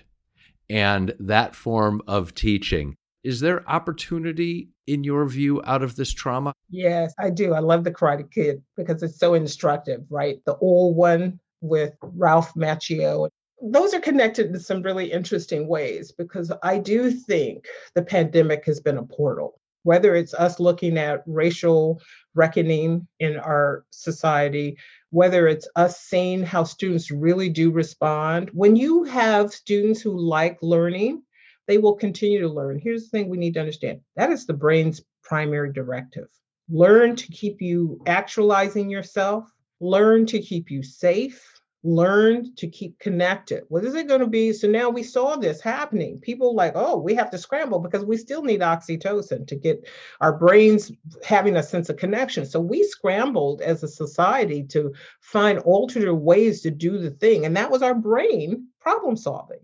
and 0.69 1.13
that 1.19 1.56
form 1.56 2.02
of 2.08 2.34
teaching. 2.34 2.95
Is 3.24 3.39
there 3.39 3.67
opportunity, 3.69 4.69
in 4.86 5.04
your 5.04 5.28
view, 5.28 5.62
out 5.65 5.82
of 5.82 5.95
this 5.95 6.12
trauma? 6.12 6.54
Yes, 6.69 7.13
I 7.19 7.30
do. 7.30 7.54
I 7.54 7.60
love 7.60 7.84
the 7.84 7.91
Karate 7.91 8.30
Kid 8.32 8.62
because 8.78 9.02
it's 9.02 9.19
so 9.19 9.34
instructive, 9.34 10.02
right? 10.10 10.38
The 10.45 10.58
old 10.58 10.95
one 10.95 11.39
with 11.62 11.93
Ralph 12.02 12.54
Macchio. 12.54 13.30
Those 13.62 13.93
are 13.93 14.00
connected 14.00 14.48
in 14.48 14.60
some 14.60 14.84
really 14.84 15.12
interesting 15.12 15.67
ways 15.67 16.12
because 16.12 16.52
I 16.62 16.78
do 16.78 17.10
think 17.10 17.65
the 17.95 18.04
pandemic 18.04 18.65
has 18.65 18.80
been 18.80 18.98
a 18.98 19.04
portal 19.04 19.60
whether 19.86 20.15
it's 20.15 20.34
us 20.34 20.60
looking 20.60 20.98
at 20.98 21.21
racial 21.28 22.02
reckoning 22.34 23.08
in 23.19 23.38
our 23.38 23.86
society, 23.91 24.78
whether 25.12 25.48
it's 25.48 25.69
us 25.76 26.02
seeing 26.02 26.43
how 26.43 26.63
students 26.63 27.12
really 27.12 27.50
do 27.50 27.69
respond. 27.69 28.50
When 28.52 28.76
you 28.76 29.04
have 29.04 29.54
students 29.54 30.02
who 30.02 30.19
like 30.19 30.58
learning, 30.63 31.21
they 31.67 31.78
will 31.78 31.93
continue 31.93 32.41
to 32.41 32.50
learn. 32.50 32.80
Here's 32.80 33.04
the 33.04 33.10
thing 33.10 33.30
we 33.30 33.38
need 33.38 33.54
to 33.54 33.60
understand 33.60 34.02
that 34.15 34.32
is 34.32 34.48
the 34.48 34.54
brain's 34.54 35.02
primary 35.24 35.71
directive. 35.71 36.30
Learn 36.67 37.15
to 37.15 37.28
keep 37.28 37.62
you 37.62 38.02
actualizing 38.08 38.89
yourself, 38.89 39.48
learn 39.80 40.26
to 40.26 40.39
keep 40.39 40.71
you 40.71 40.82
safe, 40.82 41.54
learned 41.86 42.58
to 42.58 42.67
keep 42.67 42.98
connected. 43.00 43.63
What 43.69 43.86
is 43.86 43.95
it 43.95 44.08
going 44.08 44.21
to 44.21 44.28
be? 44.28 44.52
So 44.54 44.67
now 44.67 44.89
we 44.89 45.04
saw 45.04 45.36
this 45.36 45.62
happening. 45.62 46.19
People 46.19 46.56
like, 46.56 46.74
oh, 46.76 46.98
we 46.98 47.13
have 47.15 47.30
to 47.32 47.38
scramble 47.38 47.80
because 47.80 48.04
we 48.04 48.17
still 48.17 48.41
need 48.41 48.62
oxytocin 48.62 49.48
to 49.48 49.56
get 49.56 49.88
our 50.19 50.34
brains 50.34 50.91
having 51.24 51.56
a 51.58 51.63
sense 51.63 51.89
of 51.89 51.98
connection. 51.98 52.45
So 52.45 52.60
we 52.60 52.84
scrambled 52.84 53.62
as 53.62 53.84
a 53.84 53.88
society 53.88 54.63
to 54.69 54.93
find 55.21 55.60
alternate 55.60 56.15
ways 56.15 56.62
to 56.62 56.71
do 56.71 56.98
the 56.98 57.12
thing. 57.12 57.45
And 57.45 57.56
that 57.56 57.71
was 57.71 57.82
our 57.82 57.95
brain 57.95 58.67
problem 58.80 59.15
solving. 59.15 59.60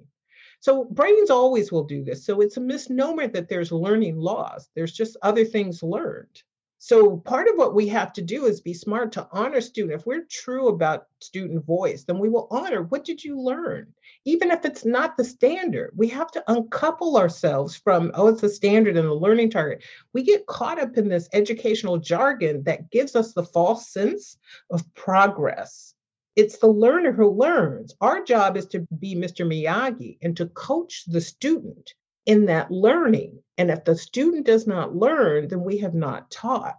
So 0.60 0.86
brains 0.86 1.32
always 1.32 1.72
will 1.72 1.86
do 1.86 2.04
this. 2.04 2.24
So 2.24 2.40
it's 2.40 2.58
a 2.58 2.62
misnomer 2.62 3.28
that 3.28 3.50
there's 3.50 3.72
learning 3.72 4.18
loss. 4.18 4.70
There's 4.76 4.94
just 4.94 5.18
other 5.24 5.44
things 5.44 5.82
learned. 5.82 6.44
So 6.84 7.17
part 7.17 7.48
of 7.48 7.58
what 7.58 7.76
we 7.76 7.88
have 7.89 8.12
to 8.13 8.24
do 8.24 8.48
is 8.48 8.60
be 8.60 8.74
smart 8.74 9.12
to 9.12 9.28
honor 9.32 9.62
student. 9.62 10.00
If 10.00 10.08
we're 10.08 10.26
true 10.28 10.70
about 10.70 11.06
student 11.20 11.63
voice, 11.63 12.06
then 12.06 12.17
we 12.17 12.28
will 12.28 12.48
honor 12.50 12.82
what 12.82 13.06
did 13.06 13.24
you 13.24 13.39
learn? 13.39 13.94
Even 14.26 14.50
if 14.50 14.65
it's 14.65 14.84
not 14.84 15.15
the 15.15 15.24
standard, 15.24 15.91
we 15.96 16.08
have 16.08 16.32
to 16.32 16.44
uncouple 16.52 17.17
ourselves 17.17 17.76
from, 17.76 18.10
oh, 18.15 18.30
it's 18.30 18.41
the 18.41 18.50
standard 18.50 18.98
and 18.98 19.08
the 19.08 19.13
learning 19.13 19.52
target. 19.52 19.84
We 20.13 20.24
get 20.24 20.48
caught 20.48 20.80
up 20.80 20.98
in 20.98 21.08
this 21.08 21.30
educational 21.34 22.00
jargon 22.00 22.63
that 22.63 22.89
gives 22.89 23.15
us 23.15 23.34
the 23.34 23.46
false 23.46 23.88
sense 23.89 24.38
of 24.72 24.91
progress. 24.96 25.94
It's 26.36 26.58
the 26.58 26.67
learner 26.67 27.12
who 27.12 27.30
learns. 27.30 27.94
Our 28.02 28.24
job 28.24 28.58
is 28.58 28.65
to 28.70 28.88
be 28.98 29.13
Mr. 29.13 29.46
Miyagi 29.46 30.17
and 30.24 30.36
to 30.38 30.48
coach 30.48 31.04
the 31.06 31.22
student 31.22 31.94
in 32.26 32.46
that 32.46 32.72
learning. 32.72 33.40
And 33.58 33.70
if 33.70 33.84
the 33.84 33.96
student 33.96 34.46
does 34.46 34.68
not 34.68 34.96
learn, 34.96 35.48
then 35.48 35.64
we 35.64 35.78
have 35.80 35.94
not 35.94 36.32
taught. 36.32 36.78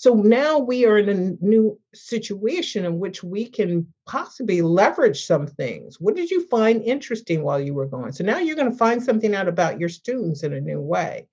So 0.00 0.14
now 0.14 0.58
we 0.58 0.86
are 0.86 0.96
in 0.96 1.08
a 1.10 1.44
new 1.44 1.78
situation 1.94 2.86
in 2.86 2.98
which 2.98 3.22
we 3.22 3.46
can 3.46 3.86
possibly 4.06 4.62
leverage 4.62 5.26
some 5.26 5.46
things. 5.46 6.00
What 6.00 6.16
did 6.16 6.30
you 6.30 6.46
find 6.48 6.82
interesting 6.82 7.42
while 7.42 7.60
you 7.60 7.74
were 7.74 7.86
going? 7.86 8.12
So 8.12 8.24
now 8.24 8.38
you're 8.38 8.56
going 8.56 8.70
to 8.70 8.78
find 8.78 9.02
something 9.02 9.34
out 9.34 9.46
about 9.46 9.78
your 9.78 9.90
students 9.90 10.42
in 10.42 10.54
a 10.54 10.60
new 10.60 10.80
way. 10.80 11.28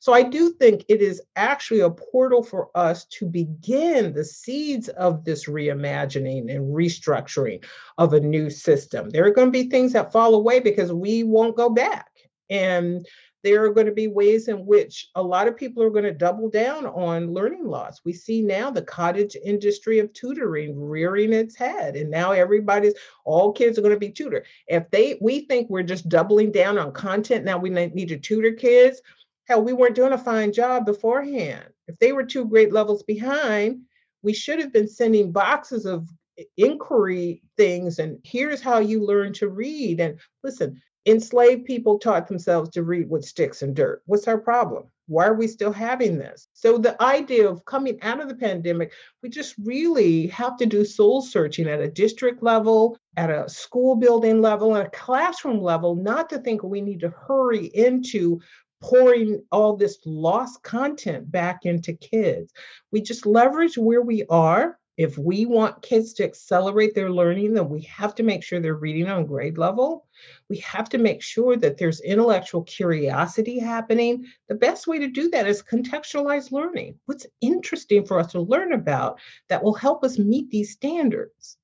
So 0.00 0.12
I 0.12 0.22
do 0.22 0.52
think 0.52 0.84
it 0.88 1.00
is 1.00 1.22
actually 1.36 1.80
a 1.80 1.90
portal 1.90 2.42
for 2.42 2.68
us 2.74 3.06
to 3.06 3.26
begin 3.26 4.12
the 4.12 4.24
seeds 4.24 4.88
of 4.90 5.24
this 5.24 5.46
reimagining 5.46 6.54
and 6.54 6.74
restructuring 6.74 7.64
of 7.96 8.12
a 8.12 8.20
new 8.20 8.50
system. 8.50 9.08
There 9.08 9.26
are 9.26 9.30
going 9.30 9.48
to 9.48 9.62
be 9.62 9.70
things 9.70 9.94
that 9.94 10.12
fall 10.12 10.34
away 10.34 10.60
because 10.60 10.92
we 10.92 11.22
won't 11.22 11.56
go 11.56 11.70
back. 11.70 12.09
And 12.50 13.06
there 13.42 13.64
are 13.64 13.72
going 13.72 13.86
to 13.86 13.92
be 13.92 14.08
ways 14.08 14.48
in 14.48 14.66
which 14.66 15.08
a 15.14 15.22
lot 15.22 15.48
of 15.48 15.56
people 15.56 15.82
are 15.82 15.90
going 15.90 16.04
to 16.04 16.12
double 16.12 16.50
down 16.50 16.84
on 16.86 17.32
learning 17.32 17.64
loss. 17.64 18.00
We 18.04 18.12
see 18.12 18.42
now 18.42 18.70
the 18.70 18.82
cottage 18.82 19.36
industry 19.42 19.98
of 19.98 20.12
tutoring 20.12 20.78
rearing 20.78 21.32
its 21.32 21.56
head, 21.56 21.96
and 21.96 22.10
now 22.10 22.32
everybody's 22.32 22.94
all 23.24 23.52
kids 23.52 23.78
are 23.78 23.82
going 23.82 23.94
to 23.94 24.00
be 24.00 24.10
tutored. 24.10 24.46
If 24.66 24.90
they 24.90 25.18
we 25.22 25.46
think 25.46 25.70
we're 25.70 25.82
just 25.82 26.08
doubling 26.08 26.52
down 26.52 26.76
on 26.76 26.92
content, 26.92 27.44
now 27.44 27.56
we 27.56 27.70
need 27.70 28.08
to 28.08 28.18
tutor 28.18 28.52
kids. 28.52 29.00
Hell, 29.46 29.62
we 29.62 29.72
weren't 29.72 29.96
doing 29.96 30.12
a 30.12 30.18
fine 30.18 30.52
job 30.52 30.84
beforehand. 30.84 31.64
If 31.88 31.98
they 31.98 32.12
were 32.12 32.24
two 32.24 32.44
grade 32.44 32.72
levels 32.72 33.02
behind, 33.02 33.80
we 34.22 34.32
should 34.34 34.60
have 34.60 34.72
been 34.72 34.88
sending 34.88 35.32
boxes 35.32 35.86
of 35.86 36.08
inquiry 36.56 37.42
things 37.56 37.98
and 37.98 38.18
here's 38.24 38.62
how 38.62 38.78
you 38.78 39.04
learn 39.04 39.32
to 39.34 39.48
read. 39.48 40.00
And 40.00 40.18
listen, 40.42 40.80
enslaved 41.06 41.64
people 41.64 41.98
taught 41.98 42.28
themselves 42.28 42.70
to 42.70 42.82
read 42.82 43.08
with 43.08 43.24
sticks 43.24 43.62
and 43.62 43.74
dirt. 43.74 44.02
What's 44.06 44.28
our 44.28 44.38
problem? 44.38 44.84
Why 45.06 45.26
are 45.26 45.34
we 45.34 45.48
still 45.48 45.72
having 45.72 46.18
this? 46.18 46.46
So, 46.52 46.78
the 46.78 47.00
idea 47.02 47.48
of 47.48 47.64
coming 47.64 48.00
out 48.02 48.20
of 48.20 48.28
the 48.28 48.34
pandemic, 48.36 48.92
we 49.22 49.28
just 49.28 49.56
really 49.64 50.28
have 50.28 50.56
to 50.58 50.66
do 50.66 50.84
soul 50.84 51.20
searching 51.20 51.68
at 51.68 51.80
a 51.80 51.90
district 51.90 52.42
level, 52.42 52.96
at 53.16 53.30
a 53.30 53.48
school 53.48 53.96
building 53.96 54.40
level, 54.40 54.76
at 54.76 54.86
a 54.86 54.90
classroom 54.90 55.60
level, 55.60 55.96
not 55.96 56.30
to 56.30 56.38
think 56.38 56.62
we 56.62 56.80
need 56.80 57.00
to 57.00 57.10
hurry 57.10 57.66
into 57.66 58.40
pouring 58.80 59.42
all 59.52 59.76
this 59.76 59.98
lost 60.06 60.62
content 60.62 61.30
back 61.30 61.64
into 61.64 61.92
kids. 61.92 62.52
We 62.92 63.02
just 63.02 63.26
leverage 63.26 63.76
where 63.76 64.02
we 64.02 64.24
are. 64.30 64.78
If 65.00 65.16
we 65.16 65.46
want 65.46 65.80
kids 65.80 66.12
to 66.12 66.24
accelerate 66.24 66.94
their 66.94 67.10
learning, 67.10 67.54
then 67.54 67.70
we 67.70 67.80
have 67.84 68.14
to 68.16 68.22
make 68.22 68.44
sure 68.44 68.60
they're 68.60 68.74
reading 68.74 69.08
on 69.08 69.24
grade 69.24 69.56
level. 69.56 70.06
We 70.50 70.58
have 70.58 70.90
to 70.90 70.98
make 70.98 71.22
sure 71.22 71.56
that 71.56 71.78
there's 71.78 72.02
intellectual 72.02 72.64
curiosity 72.64 73.58
happening. 73.58 74.26
The 74.50 74.56
best 74.56 74.86
way 74.86 74.98
to 74.98 75.08
do 75.08 75.30
that 75.30 75.48
is 75.48 75.62
contextualized 75.62 76.52
learning. 76.52 76.98
What's 77.06 77.26
interesting 77.40 78.04
for 78.04 78.20
us 78.20 78.30
to 78.32 78.42
learn 78.42 78.74
about 78.74 79.18
that 79.48 79.64
will 79.64 79.72
help 79.72 80.04
us 80.04 80.18
meet 80.18 80.50
these 80.50 80.72
standards? 80.72 81.56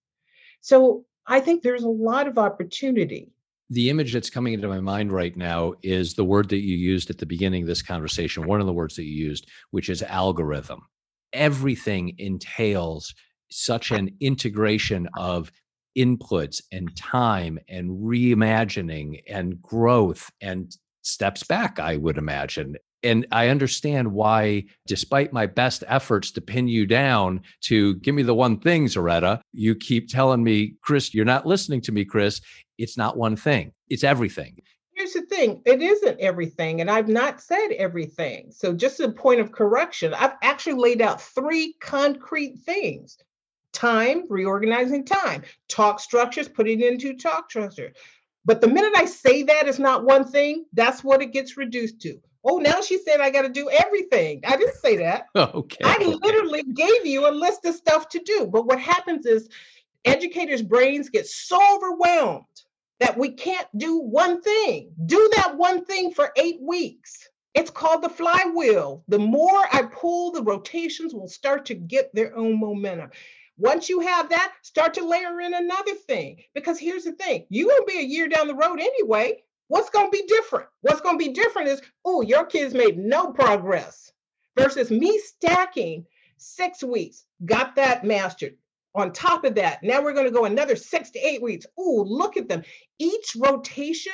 So 0.62 1.04
I 1.26 1.40
think 1.40 1.62
there's 1.62 1.84
a 1.84 1.88
lot 1.88 2.28
of 2.28 2.38
opportunity 2.38 3.34
the 3.68 3.90
image 3.90 4.12
that's 4.12 4.30
coming 4.30 4.52
into 4.54 4.68
my 4.68 4.78
mind 4.78 5.10
right 5.10 5.36
now 5.36 5.74
is 5.82 6.14
the 6.14 6.24
word 6.24 6.48
that 6.50 6.60
you 6.60 6.76
used 6.76 7.10
at 7.10 7.18
the 7.18 7.26
beginning 7.26 7.64
of 7.64 7.66
this 7.66 7.82
conversation, 7.82 8.46
one 8.46 8.60
of 8.60 8.66
the 8.66 8.72
words 8.72 8.94
that 8.94 9.06
you 9.06 9.26
used, 9.26 9.48
which 9.72 9.88
is 9.88 10.04
algorithm. 10.04 10.82
Everything 11.32 12.14
entails 12.18 13.12
such 13.50 13.90
an 13.90 14.14
integration 14.20 15.08
of 15.16 15.50
inputs 15.96 16.60
and 16.72 16.94
time 16.96 17.58
and 17.68 17.90
reimagining 17.90 19.22
and 19.28 19.60
growth 19.62 20.30
and 20.40 20.76
steps 21.02 21.42
back, 21.42 21.78
I 21.78 21.96
would 21.96 22.18
imagine 22.18 22.76
and 23.06 23.24
I 23.30 23.48
understand 23.48 24.12
why, 24.12 24.64
despite 24.88 25.32
my 25.32 25.46
best 25.46 25.84
efforts 25.86 26.32
to 26.32 26.40
pin 26.40 26.66
you 26.66 26.86
down 26.86 27.40
to 27.62 27.94
give 27.96 28.16
me 28.16 28.24
the 28.24 28.34
one 28.34 28.58
thing, 28.58 28.86
Zaretta, 28.86 29.40
you 29.52 29.76
keep 29.76 30.08
telling 30.08 30.42
me, 30.42 30.74
Chris, 30.82 31.14
you're 31.14 31.24
not 31.24 31.46
listening 31.46 31.80
to 31.82 31.92
me, 31.92 32.04
Chris. 32.04 32.40
It's 32.78 32.96
not 32.96 33.16
one 33.16 33.36
thing, 33.36 33.72
it's 33.88 34.02
everything. 34.02 34.56
Here's 34.92 35.12
the 35.12 35.22
thing 35.22 35.62
it 35.66 35.82
isn't 35.82 36.18
everything, 36.18 36.80
and 36.80 36.90
I've 36.90 37.08
not 37.08 37.40
said 37.40 37.68
everything. 37.78 38.50
So, 38.50 38.72
just 38.72 38.98
a 38.98 39.12
point 39.12 39.40
of 39.40 39.52
correction, 39.52 40.12
I've 40.12 40.34
actually 40.42 40.80
laid 40.80 41.00
out 41.00 41.20
three 41.20 41.74
concrete 41.80 42.58
things 42.64 43.18
time, 43.76 44.24
reorganizing 44.28 45.04
time, 45.04 45.42
talk 45.68 46.00
structures, 46.00 46.48
putting 46.48 46.80
into 46.80 47.16
talk 47.16 47.50
structure. 47.50 47.92
But 48.44 48.60
the 48.60 48.68
minute 48.68 48.92
I 48.96 49.04
say 49.04 49.42
that 49.44 49.68
is 49.68 49.78
not 49.78 50.04
one 50.04 50.24
thing, 50.24 50.64
that's 50.72 51.04
what 51.04 51.20
it 51.20 51.32
gets 51.32 51.56
reduced 51.56 52.00
to. 52.02 52.18
Oh, 52.44 52.58
now 52.58 52.80
she 52.80 52.98
said 52.98 53.20
I 53.20 53.30
got 53.30 53.42
to 53.42 53.48
do 53.48 53.68
everything. 53.70 54.40
I 54.46 54.56
didn't 54.56 54.76
say 54.76 54.96
that. 54.98 55.26
Okay. 55.36 55.78
I 55.84 56.18
literally 56.22 56.62
gave 56.62 57.04
you 57.04 57.28
a 57.28 57.30
list 57.30 57.64
of 57.64 57.74
stuff 57.74 58.08
to 58.10 58.20
do. 58.20 58.46
But 58.46 58.66
what 58.66 58.80
happens 58.80 59.26
is 59.26 59.48
educators' 60.04 60.62
brains 60.62 61.10
get 61.10 61.26
so 61.26 61.58
overwhelmed 61.76 62.44
that 63.00 63.18
we 63.18 63.30
can't 63.30 63.66
do 63.76 63.98
one 63.98 64.40
thing. 64.40 64.92
Do 65.06 65.28
that 65.36 65.56
one 65.56 65.84
thing 65.84 66.12
for 66.12 66.32
eight 66.36 66.60
weeks. 66.62 67.28
It's 67.54 67.70
called 67.70 68.02
the 68.02 68.08
flywheel. 68.08 69.02
The 69.08 69.18
more 69.18 69.64
I 69.72 69.82
pull, 69.82 70.30
the 70.30 70.42
rotations 70.42 71.14
will 71.14 71.28
start 71.28 71.66
to 71.66 71.74
get 71.74 72.14
their 72.14 72.36
own 72.36 72.60
momentum. 72.60 73.10
Once 73.58 73.88
you 73.88 74.00
have 74.00 74.28
that, 74.28 74.52
start 74.62 74.94
to 74.94 75.06
layer 75.06 75.40
in 75.40 75.54
another 75.54 75.94
thing. 75.94 76.42
Because 76.54 76.78
here's 76.78 77.04
the 77.04 77.12
thing 77.12 77.46
going 77.50 77.66
to 77.68 77.84
be 77.86 77.98
a 77.98 78.02
year 78.02 78.28
down 78.28 78.48
the 78.48 78.54
road 78.54 78.80
anyway. 78.80 79.42
What's 79.68 79.90
going 79.90 80.06
to 80.06 80.16
be 80.16 80.26
different? 80.26 80.66
What's 80.82 81.00
going 81.00 81.18
to 81.18 81.24
be 81.24 81.32
different 81.32 81.68
is, 81.68 81.82
oh, 82.04 82.22
your 82.22 82.44
kids 82.46 82.74
made 82.74 82.98
no 82.98 83.32
progress 83.32 84.12
versus 84.56 84.90
me 84.90 85.18
stacking 85.18 86.04
six 86.36 86.82
weeks, 86.82 87.24
got 87.44 87.74
that 87.76 88.04
mastered. 88.04 88.54
On 88.94 89.12
top 89.12 89.44
of 89.44 89.56
that, 89.56 89.82
now 89.82 90.02
we're 90.02 90.14
going 90.14 90.26
to 90.26 90.32
go 90.32 90.44
another 90.44 90.76
six 90.76 91.10
to 91.10 91.18
eight 91.18 91.42
weeks. 91.42 91.66
Oh, 91.78 92.04
look 92.06 92.36
at 92.36 92.48
them. 92.48 92.62
Each 92.98 93.36
rotation, 93.36 94.12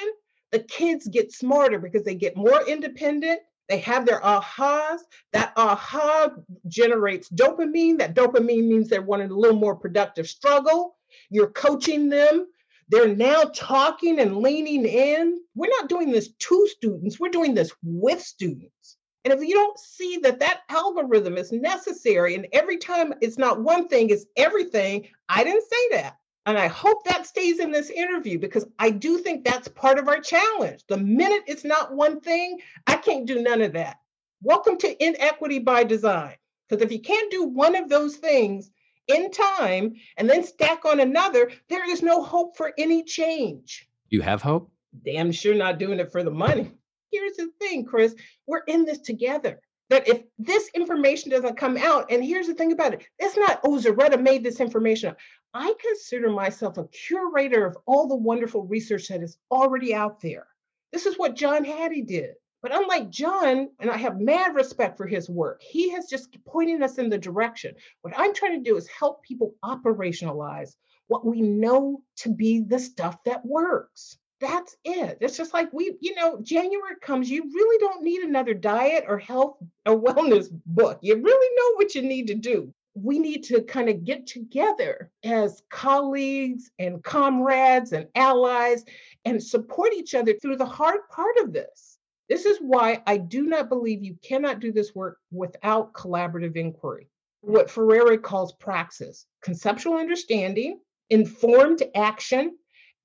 the 0.50 0.61
kids 0.61 1.07
get 1.07 1.33
smarter 1.33 1.78
because 1.78 2.02
they 2.02 2.14
get 2.14 2.37
more 2.37 2.66
independent. 2.66 3.40
They 3.68 3.79
have 3.79 4.07
their 4.07 4.20
ahas. 4.20 4.98
That 5.33 5.53
aha 5.57 6.31
generates 6.68 7.29
dopamine. 7.31 7.98
That 7.98 8.14
dopamine 8.14 8.68
means 8.68 8.88
they're 8.88 9.03
wanting 9.03 9.31
a 9.31 9.37
little 9.37 9.59
more 9.59 9.77
productive 9.77 10.29
struggle. 10.29 10.96
You're 11.31 11.51
coaching 11.51 12.09
them 12.09 12.46
they're 12.92 13.16
now 13.16 13.44
talking 13.55 14.20
and 14.20 14.37
leaning 14.37 14.85
in. 14.85 15.40
We're 15.55 15.70
not 15.70 15.88
doing 15.88 16.11
this 16.11 16.29
to 16.29 16.68
students, 16.68 17.18
we're 17.18 17.31
doing 17.31 17.55
this 17.55 17.72
with 17.83 18.20
students. 18.20 18.98
And 19.25 19.33
if 19.33 19.40
you 19.40 19.55
don't 19.55 19.79
see 19.79 20.18
that 20.25 20.40
that 20.40 20.61
algorithm 20.68 21.38
is 21.38 21.53
necessary, 21.53 22.35
and 22.35 22.46
every 22.53 22.77
time 22.77 23.14
it's 23.22 23.38
not 23.38 23.62
one 23.62 23.88
thing, 23.88 24.11
it's 24.11 24.27
everything, 24.37 25.09
I 25.29 25.42
didn't 25.42 25.62
say 25.62 25.88
that. 25.92 26.16
And 26.44 26.59
I 26.59 26.66
hope 26.66 27.05
that 27.05 27.26
stays 27.26 27.61
in 27.61 27.70
this 27.70 27.90
interview 27.90 28.38
because 28.38 28.66
I 28.78 28.90
do 28.90 29.18
think 29.18 29.44
that's 29.44 29.68
part 29.68 29.98
of 29.98 30.09
our 30.09 30.20
challenge. 30.20 30.85
The 30.88 30.98
minute 30.98 31.44
it's 31.46 31.64
not 31.64 31.94
one 31.94 32.20
thing, 32.20 32.59
I 32.87 32.96
can't 32.96 33.26
do 33.26 33.40
none 33.40 33.62
of 33.62 33.74
that. 33.74 33.98
Welcome 34.42 34.76
to 34.78 35.05
inequity 35.05 35.61
by 35.61 35.85
design. 35.85 36.35
Because 36.68 36.83
if 36.83 36.90
you 36.90 37.00
can't 37.00 37.31
do 37.31 37.44
one 37.44 37.76
of 37.76 37.88
those 37.88 38.16
things, 38.16 38.70
in 39.09 39.31
time 39.31 39.94
and 40.16 40.28
then 40.28 40.44
stack 40.44 40.85
on 40.85 41.00
another, 41.00 41.50
there 41.68 41.88
is 41.90 42.02
no 42.02 42.22
hope 42.22 42.57
for 42.57 42.72
any 42.78 43.02
change. 43.05 43.88
You 44.09 44.20
have 44.22 44.42
hope? 44.42 44.70
Damn 45.05 45.33
sure 45.33 45.55
not 45.55 45.78
doing 45.78 45.98
it 45.98 46.12
for 46.12 46.22
the 46.22 46.31
money. 46.31 46.72
Here's 47.11 47.37
the 47.37 47.50
thing, 47.59 47.85
Chris, 47.85 48.14
we're 48.46 48.62
in 48.66 48.85
this 48.85 48.98
together. 48.98 49.61
That 49.92 50.09
if 50.09 50.22
this 50.38 50.70
information 50.74 51.31
doesn't 51.31 51.59
come 51.59 51.76
out, 51.76 52.07
and 52.11 52.24
here's 52.24 52.46
the 52.46 52.55
thing 52.55 52.72
about 52.72 52.94
it, 52.94 53.07
it's 53.18 53.37
not, 53.37 53.61
oh, 53.62 53.76
Zaretta 53.76 54.18
made 54.18 54.42
this 54.42 54.59
information 54.59 55.11
up. 55.11 55.18
I 55.52 55.74
consider 55.78 56.31
myself 56.31 56.78
a 56.78 56.88
curator 56.88 57.66
of 57.66 57.76
all 57.85 58.09
the 58.09 58.16
wonderful 58.16 58.66
research 58.66 59.09
that 59.09 59.22
is 59.22 59.37
already 59.50 59.94
out 59.94 60.22
there. 60.22 60.46
This 60.94 61.05
is 61.05 61.18
what 61.18 61.37
John 61.37 61.62
Hattie 61.62 62.00
did. 62.00 62.31
But 62.62 62.74
unlike 62.74 63.11
John, 63.11 63.68
and 63.81 63.90
I 63.90 63.98
have 63.98 64.18
mad 64.18 64.55
respect 64.55 64.96
for 64.96 65.07
his 65.07 65.28
work, 65.28 65.61
he 65.62 65.90
has 65.90 66.07
just 66.09 66.42
pointed 66.46 66.83
us 66.83 66.96
in 66.96 67.11
the 67.11 67.18
direction. 67.18 67.74
What 68.00 68.14
I'm 68.16 68.33
trying 68.33 68.64
to 68.64 68.70
do 68.70 68.78
is 68.78 68.88
help 68.88 69.22
people 69.22 69.57
operationalize 69.62 70.70
what 71.09 71.26
we 71.26 71.42
know 71.42 72.02
to 72.20 72.31
be 72.31 72.61
the 72.61 72.78
stuff 72.78 73.18
that 73.26 73.44
works. 73.44 74.16
That's 74.42 74.76
it. 74.85 75.16
It's 75.22 75.38
just 75.38 75.55
like 75.55 75.72
we, 75.72 75.96
you 76.00 76.14
know, 76.14 76.38
January 76.42 76.96
comes, 77.00 77.31
you 77.31 77.44
really 77.44 77.78
don't 77.78 78.02
need 78.02 78.22
another 78.22 78.52
diet 78.52 79.05
or 79.09 79.16
health 79.16 79.57
or 79.87 79.98
wellness 79.98 80.48
book. 80.66 80.98
You 81.00 81.16
really 81.16 81.57
know 81.57 81.76
what 81.76 81.94
you 81.94 82.02
need 82.02 82.26
to 82.26 82.35
do. 82.35 82.74
We 82.94 83.18
need 83.18 83.44
to 83.44 83.62
kind 83.62 83.88
of 83.88 84.05
get 84.05 84.26
together 84.26 85.11
as 85.24 85.62
colleagues 85.70 86.70
and 86.78 87.02
comrades 87.02 87.92
and 87.92 88.09
allies 88.14 88.85
and 89.24 89.42
support 89.42 89.94
each 89.94 90.14
other 90.14 90.35
through 90.35 90.57
the 90.57 90.66
hard 90.66 91.00
part 91.09 91.37
of 91.38 91.55
this 91.55 91.92
this 92.33 92.46
is 92.46 92.57
why 92.62 93.02
I 93.07 93.18
do 93.18 93.44
not 93.44 93.68
believe 93.68 94.02
you 94.02 94.16
cannot 94.22 94.61
do 94.61 94.72
this 94.72 94.94
work 94.94 95.18
without 95.31 95.92
collaborative 95.92 96.57
inquiry. 96.57 97.11
What 97.42 97.70
Freire 97.70 98.16
calls 98.16 98.55
praxis 98.55 99.26
conceptual 99.42 99.98
understanding, 99.98 100.81
informed 101.11 101.83
action, 101.94 102.57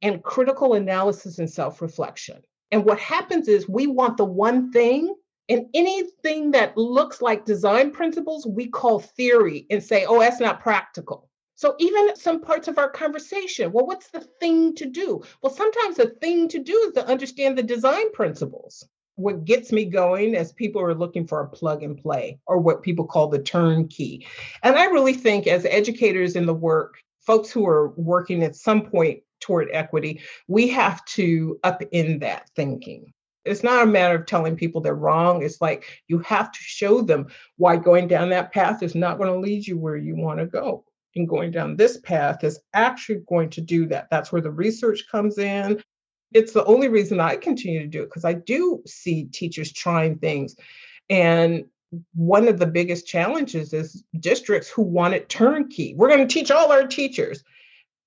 and 0.01 0.23
critical 0.23 0.73
analysis 0.73 1.39
and 1.39 1.49
self 1.49 1.81
reflection. 1.81 2.41
And 2.71 2.85
what 2.85 2.99
happens 2.99 3.47
is 3.47 3.69
we 3.69 3.87
want 3.87 4.17
the 4.17 4.25
one 4.25 4.71
thing 4.71 5.15
And 5.49 5.67
anything 5.73 6.51
that 6.51 6.75
looks 6.77 7.21
like 7.21 7.45
design 7.45 7.91
principles, 7.91 8.45
we 8.45 8.67
call 8.67 8.99
theory 8.99 9.65
and 9.69 9.81
say, 9.81 10.05
oh, 10.05 10.19
that's 10.19 10.41
not 10.41 10.59
practical. 10.61 11.29
So, 11.55 11.75
even 11.79 12.15
some 12.15 12.41
parts 12.41 12.67
of 12.67 12.77
our 12.77 12.89
conversation, 12.89 13.71
well, 13.71 13.85
what's 13.87 14.09
the 14.09 14.21
thing 14.39 14.75
to 14.75 14.85
do? 14.85 15.21
Well, 15.41 15.53
sometimes 15.53 15.95
the 15.97 16.09
thing 16.21 16.47
to 16.49 16.59
do 16.59 16.73
is 16.87 16.93
to 16.93 17.07
understand 17.07 17.57
the 17.57 17.63
design 17.63 18.11
principles. 18.11 18.85
What 19.15 19.45
gets 19.45 19.71
me 19.71 19.85
going 19.85 20.35
as 20.35 20.51
people 20.51 20.81
are 20.81 20.93
looking 20.93 21.25
for 21.25 21.41
a 21.41 21.49
plug 21.49 21.81
and 21.81 21.97
play 21.97 22.39
or 22.45 22.59
what 22.59 22.83
people 22.83 23.05
call 23.05 23.29
the 23.29 23.39
turnkey. 23.39 24.27
And 24.63 24.75
I 24.75 24.85
really 24.85 25.13
think, 25.13 25.47
as 25.47 25.65
educators 25.65 26.35
in 26.35 26.45
the 26.45 26.53
work, 26.53 26.97
folks 27.21 27.49
who 27.49 27.65
are 27.65 27.89
working 27.97 28.43
at 28.43 28.55
some 28.55 28.83
point 28.83 29.21
toward 29.39 29.69
equity, 29.71 30.21
we 30.47 30.67
have 30.69 31.03
to 31.05 31.59
upend 31.63 32.21
that 32.21 32.49
thinking. 32.55 33.13
It's 33.45 33.63
not 33.63 33.83
a 33.83 33.87
matter 33.87 34.15
of 34.15 34.25
telling 34.25 34.55
people 34.55 34.81
they're 34.81 34.93
wrong. 34.93 35.41
It's 35.41 35.61
like 35.61 35.85
you 36.07 36.19
have 36.19 36.51
to 36.51 36.59
show 36.59 37.01
them 37.01 37.27
why 37.55 37.77
going 37.77 38.07
down 38.07 38.29
that 38.29 38.51
path 38.51 38.83
is 38.83 38.93
not 38.93 39.17
going 39.17 39.31
to 39.31 39.39
lead 39.39 39.65
you 39.65 39.77
where 39.77 39.95
you 39.95 40.15
want 40.15 40.39
to 40.39 40.45
go. 40.45 40.83
And 41.15 41.27
going 41.27 41.51
down 41.51 41.75
this 41.75 41.97
path 41.97 42.43
is 42.43 42.59
actually 42.73 43.21
going 43.27 43.49
to 43.51 43.61
do 43.61 43.87
that. 43.87 44.07
That's 44.11 44.31
where 44.31 44.41
the 44.41 44.51
research 44.51 45.05
comes 45.09 45.37
in. 45.37 45.81
It's 46.33 46.51
the 46.51 46.65
only 46.65 46.89
reason 46.89 47.19
I 47.19 47.37
continue 47.37 47.79
to 47.79 47.87
do 47.87 48.03
it 48.03 48.07
because 48.07 48.25
I 48.25 48.33
do 48.33 48.83
see 48.85 49.25
teachers 49.25 49.71
trying 49.71 50.19
things. 50.19 50.55
And 51.09 51.65
one 52.13 52.47
of 52.47 52.59
the 52.59 52.67
biggest 52.67 53.07
challenges 53.07 53.73
is 53.73 54.03
districts 54.19 54.69
who 54.69 54.81
want 54.81 55.13
it 55.13 55.29
turnkey. 55.29 55.95
We're 55.95 56.09
going 56.09 56.27
to 56.27 56.33
teach 56.33 56.51
all 56.51 56.71
our 56.71 56.85
teachers. 56.85 57.43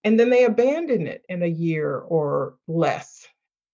And 0.04 0.18
then 0.18 0.30
they 0.30 0.44
abandon 0.44 1.06
it 1.06 1.22
in 1.28 1.42
a 1.42 1.46
year 1.46 1.98
or 1.98 2.56
less 2.66 3.26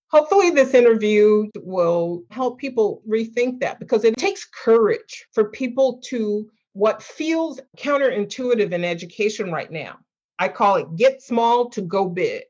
hopefully 0.08 0.50
this 0.50 0.74
interview 0.74 1.46
will 1.56 2.24
help 2.30 2.58
people 2.58 3.02
rethink 3.08 3.60
that 3.60 3.78
because 3.80 4.04
it 4.04 4.16
takes 4.16 4.46
courage 4.46 5.26
for 5.32 5.50
people 5.50 6.00
to 6.04 6.48
what 6.72 7.02
feels 7.02 7.60
counterintuitive 7.78 8.72
in 8.72 8.84
education 8.84 9.50
right 9.50 9.70
now. 9.70 9.96
I 10.38 10.48
call 10.48 10.76
it 10.76 10.96
get 10.96 11.22
small 11.22 11.70
to 11.70 11.80
go 11.80 12.08
big, 12.08 12.44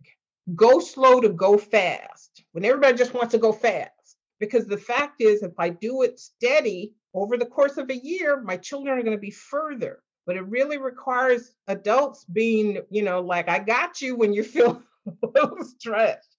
go 0.55 0.81
slow 0.81 1.21
to 1.21 1.29
go 1.29 1.57
fast. 1.57 2.45
When 2.53 2.65
everybody 2.65 2.97
just 2.97 3.15
wants 3.15 3.33
to 3.33 3.39
go 3.39 3.53
fast. 3.53 3.91
Because 4.39 4.67
the 4.67 4.77
fact 4.77 5.23
is, 5.23 5.43
if 5.43 5.59
I 5.59 5.71
do 5.71 6.03
it 6.03 6.21
steady 6.21 6.93
over 7.15 7.39
the 7.39 7.47
course 7.47 7.79
of 7.79 7.89
a 7.89 7.97
year, 7.97 8.43
my 8.43 8.59
children 8.59 8.99
are 8.99 9.03
going 9.03 9.17
to 9.17 9.21
be 9.21 9.31
further. 9.31 10.03
But 10.27 10.37
it 10.37 10.47
really 10.49 10.77
requires 10.77 11.53
adults 11.69 12.25
being, 12.25 12.83
you 12.91 13.03
know, 13.03 13.21
like, 13.21 13.49
I 13.49 13.61
got 13.61 14.01
you 14.01 14.17
when 14.17 14.33
you 14.33 14.43
feel 14.57 14.83
a 15.07 15.27
little 15.27 15.65
stressed. 15.65 16.37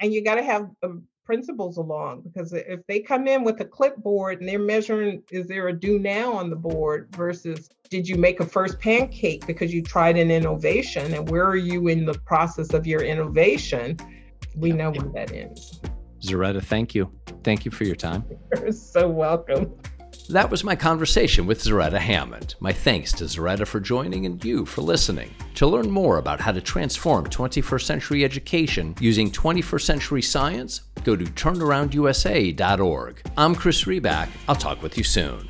And 0.00 0.12
you 0.12 0.22
got 0.22 0.36
to 0.36 0.42
have 0.42 0.68
um, 0.82 1.04
principals 1.28 1.76
along 1.76 2.22
because 2.22 2.54
if 2.54 2.80
they 2.86 3.00
come 3.00 3.28
in 3.28 3.44
with 3.44 3.60
a 3.60 3.64
clipboard 3.66 4.40
and 4.40 4.48
they're 4.48 4.58
measuring 4.58 5.22
is 5.30 5.46
there 5.46 5.68
a 5.68 5.78
do 5.78 5.98
now 5.98 6.32
on 6.32 6.48
the 6.48 6.56
board 6.56 7.06
versus 7.14 7.68
did 7.90 8.08
you 8.08 8.16
make 8.16 8.40
a 8.40 8.46
first 8.46 8.80
pancake 8.80 9.46
because 9.46 9.70
you 9.74 9.82
tried 9.82 10.16
an 10.16 10.30
innovation 10.30 11.12
and 11.12 11.28
where 11.28 11.44
are 11.44 11.54
you 11.54 11.88
in 11.88 12.06
the 12.06 12.14
process 12.24 12.72
of 12.72 12.86
your 12.86 13.02
innovation? 13.02 13.94
We 14.56 14.72
know 14.72 14.90
where 14.90 15.10
that 15.16 15.30
ends. 15.30 15.80
Zaretta 16.22 16.62
thank 16.62 16.94
you. 16.94 17.12
Thank 17.44 17.66
you 17.66 17.70
for 17.70 17.84
your 17.84 17.96
time. 17.96 18.24
You're 18.56 18.72
so 18.72 19.06
welcome 19.06 19.76
that 20.34 20.50
was 20.50 20.62
my 20.62 20.76
conversation 20.76 21.46
with 21.46 21.62
Zaretta 21.62 21.98
Hammond. 21.98 22.54
My 22.60 22.72
thanks 22.72 23.12
to 23.12 23.24
Zaretta 23.24 23.66
for 23.66 23.80
joining 23.80 24.26
and 24.26 24.44
you 24.44 24.66
for 24.66 24.82
listening. 24.82 25.34
To 25.54 25.66
learn 25.66 25.90
more 25.90 26.18
about 26.18 26.40
how 26.40 26.52
to 26.52 26.60
transform 26.60 27.26
21st 27.26 27.82
century 27.82 28.24
education 28.24 28.94
using 29.00 29.30
21st 29.30 29.82
century 29.82 30.22
science, 30.22 30.82
go 31.04 31.16
to 31.16 31.24
turnaroundusa.org. 31.24 33.22
I'm 33.36 33.54
Chris 33.54 33.84
Riback. 33.84 34.28
I'll 34.48 34.54
talk 34.54 34.82
with 34.82 34.98
you 34.98 35.04
soon. 35.04 35.48